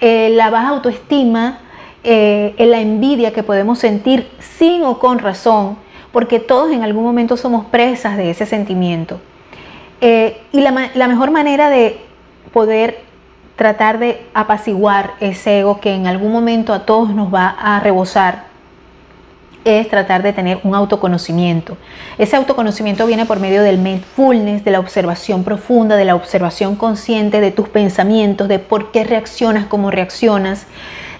eh, 0.00 0.30
la 0.30 0.50
baja 0.50 0.68
autoestima, 0.68 1.58
eh, 2.02 2.54
la 2.58 2.80
envidia 2.80 3.32
que 3.32 3.42
podemos 3.42 3.78
sentir 3.78 4.28
sin 4.38 4.82
o 4.82 4.98
con 4.98 5.18
razón, 5.18 5.76
porque 6.12 6.40
todos 6.40 6.72
en 6.72 6.82
algún 6.82 7.04
momento 7.04 7.36
somos 7.36 7.66
presas 7.66 8.16
de 8.16 8.30
ese 8.30 8.46
sentimiento. 8.46 9.20
Eh, 10.00 10.40
y 10.52 10.60
la, 10.62 10.90
la 10.94 11.08
mejor 11.08 11.30
manera 11.30 11.68
de 11.68 12.00
poder 12.52 13.09
tratar 13.60 13.98
de 13.98 14.26
apaciguar 14.32 15.10
ese 15.20 15.58
ego 15.58 15.80
que 15.80 15.92
en 15.92 16.06
algún 16.06 16.32
momento 16.32 16.72
a 16.72 16.86
todos 16.86 17.14
nos 17.14 17.32
va 17.32 17.48
a 17.60 17.78
rebosar 17.78 18.44
es 19.66 19.86
tratar 19.90 20.22
de 20.22 20.32
tener 20.32 20.60
un 20.64 20.74
autoconocimiento. 20.74 21.76
Ese 22.16 22.36
autoconocimiento 22.36 23.04
viene 23.04 23.26
por 23.26 23.38
medio 23.38 23.62
del 23.62 23.76
mindfulness, 23.76 24.64
de 24.64 24.70
la 24.70 24.80
observación 24.80 25.44
profunda, 25.44 25.96
de 25.96 26.06
la 26.06 26.14
observación 26.14 26.74
consciente 26.74 27.42
de 27.42 27.50
tus 27.50 27.68
pensamientos, 27.68 28.48
de 28.48 28.60
por 28.60 28.92
qué 28.92 29.04
reaccionas 29.04 29.66
como 29.66 29.90
reaccionas, 29.90 30.66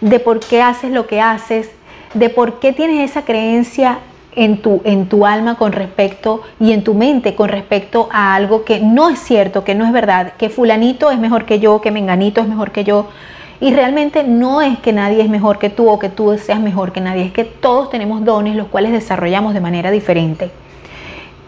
de 0.00 0.18
por 0.18 0.40
qué 0.40 0.62
haces 0.62 0.92
lo 0.92 1.06
que 1.06 1.20
haces, 1.20 1.68
de 2.14 2.30
por 2.30 2.58
qué 2.58 2.72
tienes 2.72 3.10
esa 3.10 3.26
creencia 3.26 3.98
en 4.36 4.58
tu, 4.58 4.80
en 4.84 5.06
tu 5.06 5.26
alma 5.26 5.56
con 5.56 5.72
respecto 5.72 6.42
y 6.58 6.72
en 6.72 6.84
tu 6.84 6.94
mente 6.94 7.34
con 7.34 7.48
respecto 7.48 8.08
a 8.12 8.34
algo 8.34 8.64
que 8.64 8.80
no 8.80 9.08
es 9.08 9.18
cierto, 9.18 9.64
que 9.64 9.74
no 9.74 9.84
es 9.84 9.92
verdad, 9.92 10.34
que 10.38 10.48
fulanito 10.50 11.10
es 11.10 11.18
mejor 11.18 11.44
que 11.44 11.58
yo, 11.58 11.80
que 11.80 11.90
menganito 11.90 12.40
es 12.40 12.48
mejor 12.48 12.70
que 12.70 12.84
yo. 12.84 13.06
Y 13.60 13.74
realmente 13.74 14.24
no 14.24 14.62
es 14.62 14.78
que 14.78 14.92
nadie 14.92 15.22
es 15.22 15.28
mejor 15.28 15.58
que 15.58 15.68
tú 15.68 15.88
o 15.90 15.98
que 15.98 16.08
tú 16.08 16.36
seas 16.38 16.60
mejor 16.60 16.92
que 16.92 17.00
nadie, 17.00 17.24
es 17.24 17.32
que 17.32 17.44
todos 17.44 17.90
tenemos 17.90 18.24
dones 18.24 18.56
los 18.56 18.68
cuales 18.68 18.92
desarrollamos 18.92 19.52
de 19.52 19.60
manera 19.60 19.90
diferente. 19.90 20.50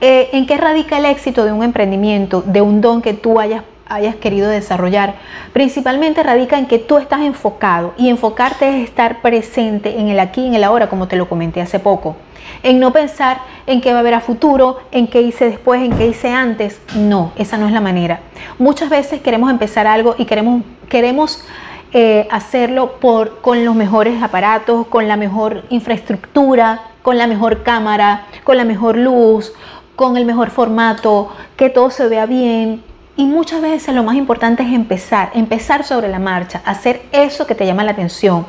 Eh, 0.01 0.29
¿En 0.33 0.47
qué 0.47 0.57
radica 0.57 0.99
el 0.99 1.07
éxito 1.07 1.45
de 1.45 1.53
un 1.53 1.63
emprendimiento, 1.63 2.43
de 2.43 2.61
un 2.61 2.81
don 2.81 3.01
que 3.01 3.15
tú 3.15 3.39
hayas 3.39 3.63
hayas 3.89 4.17
querido 4.17 4.49
desarrollar. 4.49 5.15
Principalmente 5.53 6.23
radica 6.23 6.59
en 6.59 6.67
que 6.67 6.79
tú 6.79 6.99
estás 6.99 7.21
enfocado 7.23 7.95
y 7.97 8.09
enfocarte 8.09 8.69
es 8.69 8.85
estar 8.89 9.21
presente 9.21 9.99
en 9.99 10.09
el 10.09 10.21
aquí 10.21 10.47
en 10.47 10.55
el 10.55 10.65
ahora, 10.65 10.89
como 10.89 11.09
te 11.09 11.17
lo 11.17 11.29
comenté 11.29 11.61
hace 11.61 11.79
poco. 11.79 12.17
En 12.63 12.81
no 12.81 12.93
pensar 12.93 13.39
en 13.67 13.81
qué 13.81 13.93
va 13.93 13.99
a 13.99 14.01
haber 14.01 14.15
a 14.15 14.21
futuro, 14.21 14.79
en 14.91 15.07
qué 15.07 15.23
hice 15.23 15.47
después, 15.47 15.83
en 15.83 15.97
qué 15.97 16.07
hice 16.07 16.33
antes. 16.33 16.81
No, 16.97 17.33
esa 17.37 17.59
no 17.59 17.67
es 17.67 17.73
la 17.73 17.81
manera. 17.81 18.21
Muchas 18.59 18.91
veces 18.91 19.21
queremos 19.21 19.51
empezar 19.51 19.87
algo 19.87 20.15
y 20.19 20.25
queremos, 20.25 20.63
queremos 20.89 21.45
eh, 21.93 22.27
hacerlo 22.31 22.99
con 23.01 23.65
los 23.65 23.75
mejores 23.75 24.23
aparatos, 24.23 24.87
con 24.87 25.09
la 25.09 25.17
mejor 25.17 25.65
infraestructura, 25.69 26.83
con 27.03 27.19
la 27.19 27.27
mejor 27.27 27.63
cámara, 27.63 28.27
con 28.45 28.57
la 28.57 28.65
mejor 28.65 28.97
luz, 28.97 29.53
con 29.97 30.17
el 30.17 30.25
mejor 30.25 30.51
formato, 30.51 31.29
que 31.57 31.69
todo 31.69 31.91
se 31.91 32.09
vea 32.09 32.27
bien, 32.27 32.83
y 33.17 33.27
muchas 33.27 33.61
veces 33.61 33.95
lo 33.95 34.03
más 34.03 34.17
importante 34.17 34.63
es 34.63 34.73
empezar, 34.73 35.31
empezar 35.35 35.85
sobre 35.85 36.09
la 36.09 36.19
marcha, 36.19 36.63
hacer 36.65 37.03
eso 37.13 37.47
que 37.47 37.55
te 37.55 37.67
llama 37.67 37.85
la 37.85 37.93
atención, 37.93 38.47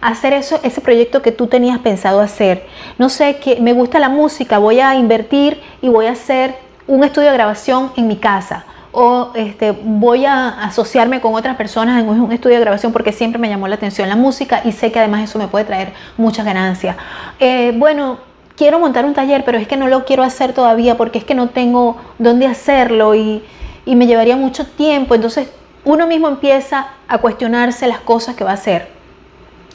hacer 0.00 0.32
eso, 0.32 0.60
ese 0.62 0.80
proyecto 0.80 1.22
que 1.22 1.32
tú 1.32 1.48
tenías 1.48 1.78
pensado 1.80 2.20
hacer. 2.20 2.66
No 2.98 3.08
sé, 3.08 3.38
que 3.38 3.60
me 3.60 3.72
gusta 3.72 3.98
la 3.98 4.08
música, 4.08 4.58
voy 4.58 4.80
a 4.80 4.94
invertir 4.94 5.60
y 5.82 5.88
voy 5.88 6.06
a 6.06 6.12
hacer 6.12 6.56
un 6.86 7.04
estudio 7.04 7.28
de 7.28 7.34
grabación 7.34 7.92
en 7.96 8.06
mi 8.06 8.16
casa. 8.16 8.64
O 8.92 9.32
este, 9.34 9.72
voy 9.72 10.24
a 10.24 10.48
asociarme 10.64 11.20
con 11.20 11.34
otras 11.34 11.56
personas 11.56 12.00
en 12.00 12.08
un 12.08 12.32
estudio 12.32 12.56
de 12.56 12.62
grabación 12.62 12.92
porque 12.92 13.12
siempre 13.12 13.38
me 13.38 13.48
llamó 13.48 13.68
la 13.68 13.74
atención 13.74 14.08
la 14.08 14.16
música 14.16 14.62
y 14.64 14.72
sé 14.72 14.90
que 14.90 14.98
además 14.98 15.24
eso 15.24 15.38
me 15.38 15.46
puede 15.46 15.66
traer 15.66 15.92
muchas 16.16 16.46
ganancias. 16.46 16.96
Eh, 17.38 17.74
bueno, 17.76 18.18
quiero 18.56 18.78
montar 18.78 19.04
un 19.04 19.12
taller, 19.12 19.44
pero 19.44 19.58
es 19.58 19.68
que 19.68 19.76
no 19.76 19.88
lo 19.88 20.04
quiero 20.04 20.22
hacer 20.22 20.52
todavía 20.52 20.96
porque 20.96 21.18
es 21.18 21.24
que 21.24 21.34
no 21.34 21.50
tengo 21.50 21.96
dónde 22.18 22.46
hacerlo 22.46 23.14
y 23.14 23.42
y 23.88 23.96
me 23.96 24.06
llevaría 24.06 24.36
mucho 24.36 24.66
tiempo. 24.66 25.14
Entonces 25.14 25.48
uno 25.84 26.06
mismo 26.06 26.28
empieza 26.28 26.88
a 27.08 27.18
cuestionarse 27.18 27.88
las 27.88 28.00
cosas 28.00 28.36
que 28.36 28.44
va 28.44 28.50
a 28.50 28.54
hacer. 28.54 28.88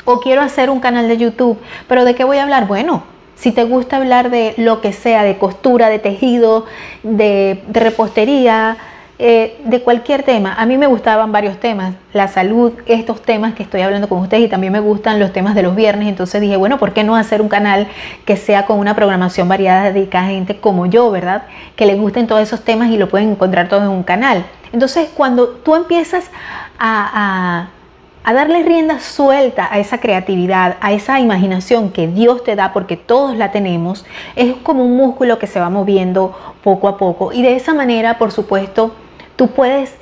O 0.05 0.19
quiero 0.19 0.41
hacer 0.41 0.69
un 0.69 0.79
canal 0.79 1.07
de 1.07 1.17
YouTube, 1.17 1.57
pero 1.87 2.05
¿de 2.05 2.13
qué 2.13 2.23
voy 2.23 2.37
a 2.37 2.43
hablar? 2.43 2.67
Bueno, 2.67 3.03
si 3.35 3.51
te 3.51 3.63
gusta 3.63 3.97
hablar 3.97 4.29
de 4.29 4.53
lo 4.57 4.81
que 4.81 4.93
sea, 4.93 5.23
de 5.23 5.39
costura, 5.39 5.89
de 5.89 5.97
tejido, 5.97 6.65
de, 7.01 7.63
repostería, 7.71 8.77
eh, 9.25 9.55
de 9.63 9.81
cualquier 9.81 10.23
tema. 10.23 10.53
A 10.53 10.65
mí 10.65 10.77
me 10.77 10.85
gustaban 10.85 11.31
varios 11.31 11.57
temas, 11.57 11.93
la 12.11 12.27
salud, 12.27 12.73
estos 12.87 13.21
temas 13.21 13.53
que 13.53 13.63
estoy 13.63 13.79
hablando 13.79 14.09
con 14.09 14.19
ustedes 14.19 14.43
y 14.43 14.49
también 14.49 14.73
me 14.73 14.81
gustan 14.81 15.17
los 15.17 15.31
temas 15.31 15.55
de 15.55 15.63
los 15.63 15.77
viernes. 15.77 16.09
Entonces 16.09 16.41
dije, 16.41 16.57
bueno, 16.57 16.77
¿por 16.77 16.91
qué 16.91 17.05
no 17.05 17.15
hacer 17.15 17.41
un 17.41 17.47
canal 17.47 17.87
que 18.25 18.35
sea 18.35 18.65
con 18.65 18.79
una 18.79 18.97
programación 18.97 19.47
variada 19.47 19.93
dedicada 19.93 20.25
a 20.25 20.29
gente 20.31 20.57
como 20.57 20.87
yo, 20.87 21.09
¿verdad? 21.09 21.43
Que 21.77 21.85
le 21.85 21.95
gusten 21.95 22.27
todos 22.27 22.41
esos 22.41 22.65
temas 22.65 22.89
y 22.89 22.97
lo 22.97 23.07
pueden 23.07 23.29
encontrar 23.31 23.69
todo 23.69 23.83
en 23.83 23.87
un 23.87 24.03
canal. 24.03 24.45
Entonces 24.73 25.07
cuando 25.15 25.47
tú 25.47 25.73
empiezas 25.75 26.29
a 26.77 27.69
a 28.23 28.33
darle 28.33 28.63
rienda 28.63 28.99
suelta 28.99 29.67
a 29.69 29.79
esa 29.79 29.99
creatividad, 29.99 30.77
a 30.79 30.93
esa 30.93 31.19
imaginación 31.19 31.91
que 31.91 32.07
Dios 32.07 32.43
te 32.43 32.55
da, 32.55 32.71
porque 32.71 32.95
todos 32.95 33.35
la 33.35 33.51
tenemos, 33.51 34.05
es 34.35 34.55
como 34.63 34.85
un 34.85 34.95
músculo 34.95 35.39
que 35.39 35.47
se 35.47 35.59
va 35.59 35.69
moviendo 35.69 36.33
poco 36.63 36.87
a 36.87 36.97
poco. 36.97 37.33
Y 37.33 37.41
de 37.41 37.55
esa 37.55 37.73
manera, 37.73 38.17
por 38.17 38.31
supuesto, 38.31 38.93
tú 39.35 39.49
puedes 39.49 39.95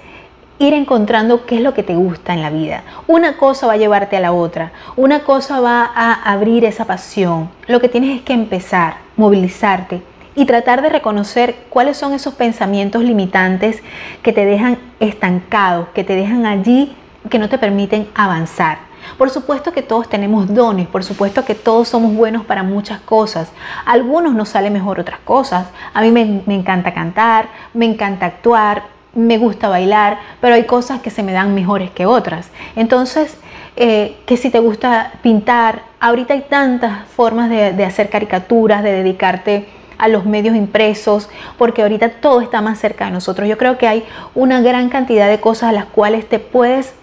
ir 0.60 0.74
encontrando 0.74 1.46
qué 1.46 1.56
es 1.56 1.62
lo 1.62 1.74
que 1.74 1.84
te 1.84 1.96
gusta 1.96 2.34
en 2.34 2.42
la 2.42 2.50
vida. 2.50 2.84
Una 3.08 3.38
cosa 3.38 3.68
va 3.68 3.74
a 3.74 3.78
llevarte 3.78 4.18
a 4.18 4.20
la 4.20 4.32
otra, 4.32 4.72
una 4.96 5.24
cosa 5.24 5.60
va 5.60 5.90
a 5.94 6.14
abrir 6.14 6.66
esa 6.66 6.86
pasión. 6.86 7.50
Lo 7.68 7.80
que 7.80 7.90
tienes 7.90 8.18
es 8.18 8.24
que 8.24 8.34
empezar, 8.34 8.98
movilizarte 9.18 10.02
y 10.36 10.46
tratar 10.46 10.82
de 10.82 10.90
reconocer 10.90 11.56
cuáles 11.70 11.98
son 11.98 12.14
esos 12.14 12.36
pensamientos 12.36 13.04
limitantes 13.04 13.82
que 14.22 14.34
te 14.34 14.46
dejan 14.46 14.78
estancado, 15.00 15.90
que 15.94 16.04
te 16.04 16.16
dejan 16.16 16.46
allí 16.46 16.96
que 17.30 17.40
no 17.40 17.50
te 17.50 17.58
permiten 17.58 18.08
avanzar. 18.16 18.80
Por 19.18 19.30
supuesto 19.30 19.72
que 19.72 19.82
todos 19.82 20.08
tenemos 20.08 20.54
dones, 20.54 20.88
por 20.88 21.04
supuesto 21.04 21.44
que 21.44 21.56
todos 21.56 21.88
somos 21.88 22.14
buenos 22.14 22.46
para 22.46 22.62
muchas 22.62 23.00
cosas. 23.00 23.52
algunos 23.86 24.34
nos 24.36 24.50
sale 24.50 24.70
mejor 24.70 25.00
otras 25.00 25.20
cosas. 25.20 25.68
A 25.94 26.02
mí 26.02 26.12
me, 26.12 26.44
encanta 26.54 26.94
cantar, 26.94 27.50
me 27.74 27.86
encanta 27.86 28.28
actuar, 28.28 28.84
me 29.14 29.38
gusta 29.38 29.68
bailar, 29.68 30.20
pero 30.40 30.56
hay 30.56 30.64
cosas 30.64 31.02
que 31.02 31.10
se 31.10 31.24
me 31.24 31.34
dan 31.34 31.54
mejores 31.54 31.92
que 31.92 32.06
otras. 32.06 32.50
Entonces, 32.76 33.38
eh, 33.76 34.18
que 34.26 34.38
si 34.38 34.50
te 34.50 34.60
gusta 34.60 35.14
pintar, 35.22 35.84
ahorita 36.00 36.34
hay 36.34 36.46
tantas 36.50 37.08
formas 37.08 37.50
de, 37.50 37.74
de 37.74 37.86
hacer 37.86 38.10
caricaturas, 38.10 38.84
de 38.84 38.92
dedicarte 38.92 39.68
a 39.98 40.08
los 40.08 40.26
medios 40.26 40.56
impresos, 40.56 41.30
porque 41.58 41.84
ahorita 41.84 42.10
todo 42.10 42.42
está 42.42 42.62
más 42.62 42.80
cerca 42.80 43.06
de 43.06 43.12
nosotros. 43.12 43.48
Yo 43.48 43.58
creo 43.58 43.78
que 43.78 43.88
hay 43.88 44.04
una 44.34 44.62
gran 44.62 44.90
cantidad 44.90 45.30
de 45.30 45.40
cosas 45.40 45.70
a 45.70 45.74
las 45.74 45.86
cuales 45.86 46.28
te 46.28 46.40
puedes 46.40 46.96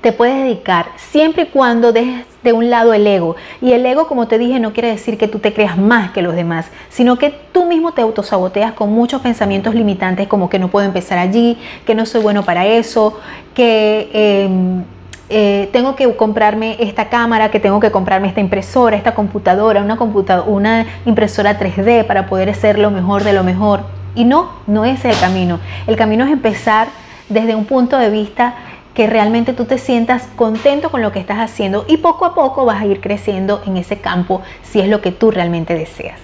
te 0.00 0.12
puedes 0.12 0.36
dedicar 0.36 0.86
siempre 0.96 1.44
y 1.44 1.46
cuando 1.46 1.92
dejes 1.92 2.24
de 2.42 2.52
un 2.52 2.70
lado 2.70 2.94
el 2.94 3.06
ego. 3.06 3.36
Y 3.60 3.72
el 3.72 3.84
ego, 3.84 4.06
como 4.06 4.28
te 4.28 4.38
dije, 4.38 4.60
no 4.60 4.72
quiere 4.72 4.88
decir 4.88 5.18
que 5.18 5.26
tú 5.26 5.40
te 5.40 5.52
creas 5.52 5.76
más 5.76 6.12
que 6.12 6.22
los 6.22 6.34
demás, 6.34 6.70
sino 6.88 7.16
que 7.16 7.30
tú 7.52 7.66
mismo 7.66 7.92
te 7.92 8.02
autosaboteas 8.02 8.72
con 8.72 8.92
muchos 8.92 9.20
pensamientos 9.20 9.74
limitantes 9.74 10.28
como 10.28 10.48
que 10.48 10.58
no 10.58 10.68
puedo 10.68 10.86
empezar 10.86 11.18
allí, 11.18 11.58
que 11.84 11.94
no 11.94 12.06
soy 12.06 12.22
bueno 12.22 12.44
para 12.44 12.66
eso, 12.66 13.18
que... 13.54 14.10
Em, 14.12 14.84
eh, 15.28 15.68
tengo 15.72 15.96
que 15.96 16.14
comprarme 16.14 16.76
esta 16.78 17.08
cámara, 17.08 17.50
que 17.50 17.58
tengo 17.58 17.80
que 17.80 17.90
comprarme 17.90 18.28
esta 18.28 18.40
impresora, 18.40 18.96
esta 18.96 19.12
computadora, 19.12 19.82
una, 19.82 19.96
computadora, 19.96 20.48
una 20.48 20.86
impresora 21.04 21.58
3D 21.58 22.06
para 22.06 22.26
poder 22.26 22.48
hacer 22.48 22.78
lo 22.78 22.92
mejor 22.92 23.24
de 23.24 23.32
lo 23.32 23.42
mejor. 23.42 23.80
Y 24.14 24.24
no, 24.24 24.52
no 24.68 24.84
es 24.84 25.04
el 25.04 25.18
camino. 25.18 25.58
El 25.88 25.96
camino 25.96 26.24
es 26.24 26.30
empezar 26.30 26.86
desde 27.28 27.56
un 27.56 27.64
punto 27.64 27.98
de 27.98 28.08
vista 28.08 28.54
que 28.96 29.06
realmente 29.06 29.52
tú 29.52 29.66
te 29.66 29.76
sientas 29.76 30.26
contento 30.36 30.90
con 30.90 31.02
lo 31.02 31.12
que 31.12 31.18
estás 31.18 31.38
haciendo 31.38 31.84
y 31.86 31.98
poco 31.98 32.24
a 32.24 32.34
poco 32.34 32.64
vas 32.64 32.80
a 32.80 32.86
ir 32.86 33.02
creciendo 33.02 33.60
en 33.66 33.76
ese 33.76 33.98
campo 33.98 34.40
si 34.62 34.80
es 34.80 34.88
lo 34.88 35.02
que 35.02 35.12
tú 35.12 35.30
realmente 35.30 35.74
deseas. 35.74 36.18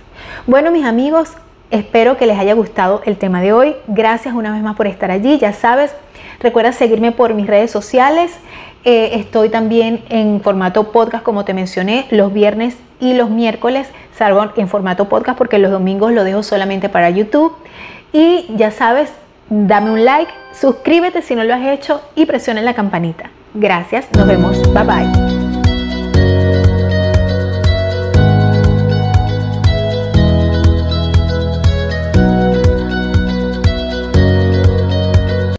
Bueno, 0.47 0.71
mis 0.71 0.87
amigos, 0.87 1.35
espero 1.71 2.17
que 2.17 2.27
les 2.27 2.39
haya 2.39 2.55
gustado 2.55 3.03
el 3.05 3.19
tema 3.19 3.43
de 3.43 3.53
hoy. 3.53 3.77
Gracias 3.89 4.35
una 4.35 4.51
vez 4.53 4.63
más 4.63 4.75
por 4.75 4.87
estar 4.87 5.11
allí. 5.11 5.37
Ya 5.37 5.53
sabes, 5.53 5.95
recuerda 6.41 6.73
seguirme 6.73 7.13
por 7.13 7.35
mis 7.35 7.47
redes 7.47 7.71
sociales. 7.71 8.33
Eh, 8.85 9.11
estoy 9.17 9.51
también 9.51 10.03
en 10.09 10.41
formato 10.41 10.93
podcast, 10.93 11.23
como 11.23 11.45
te 11.45 11.53
mencioné, 11.53 12.07
los 12.11 12.33
viernes 12.33 12.79
y 13.01 13.13
los 13.13 13.29
miércoles. 13.29 13.87
Salgo 14.17 14.51
en 14.57 14.69
formato 14.69 15.11
podcast 15.11 15.37
porque 15.37 15.59
los 15.59 15.71
domingos 15.71 16.13
lo 16.13 16.25
dejo 16.25 16.43
solamente 16.43 16.89
para 16.89 17.11
YouTube. 17.11 17.55
Y 18.15 18.47
ya 18.57 18.71
sabes, 18.71 19.13
dame 19.53 19.91
un 19.91 20.05
like, 20.05 20.33
suscríbete 20.59 21.21
si 21.21 21.35
no 21.35 21.45
lo 21.45 21.55
has 21.55 21.67
hecho 21.67 22.01
y 22.15 22.25
presiona 22.25 22.63
la 22.63 22.75
campanita. 22.75 23.31
Gracias, 23.55 24.07
nos 24.17 24.27
vemos, 24.27 24.61
bye 24.73 24.85
bye. 24.85 25.52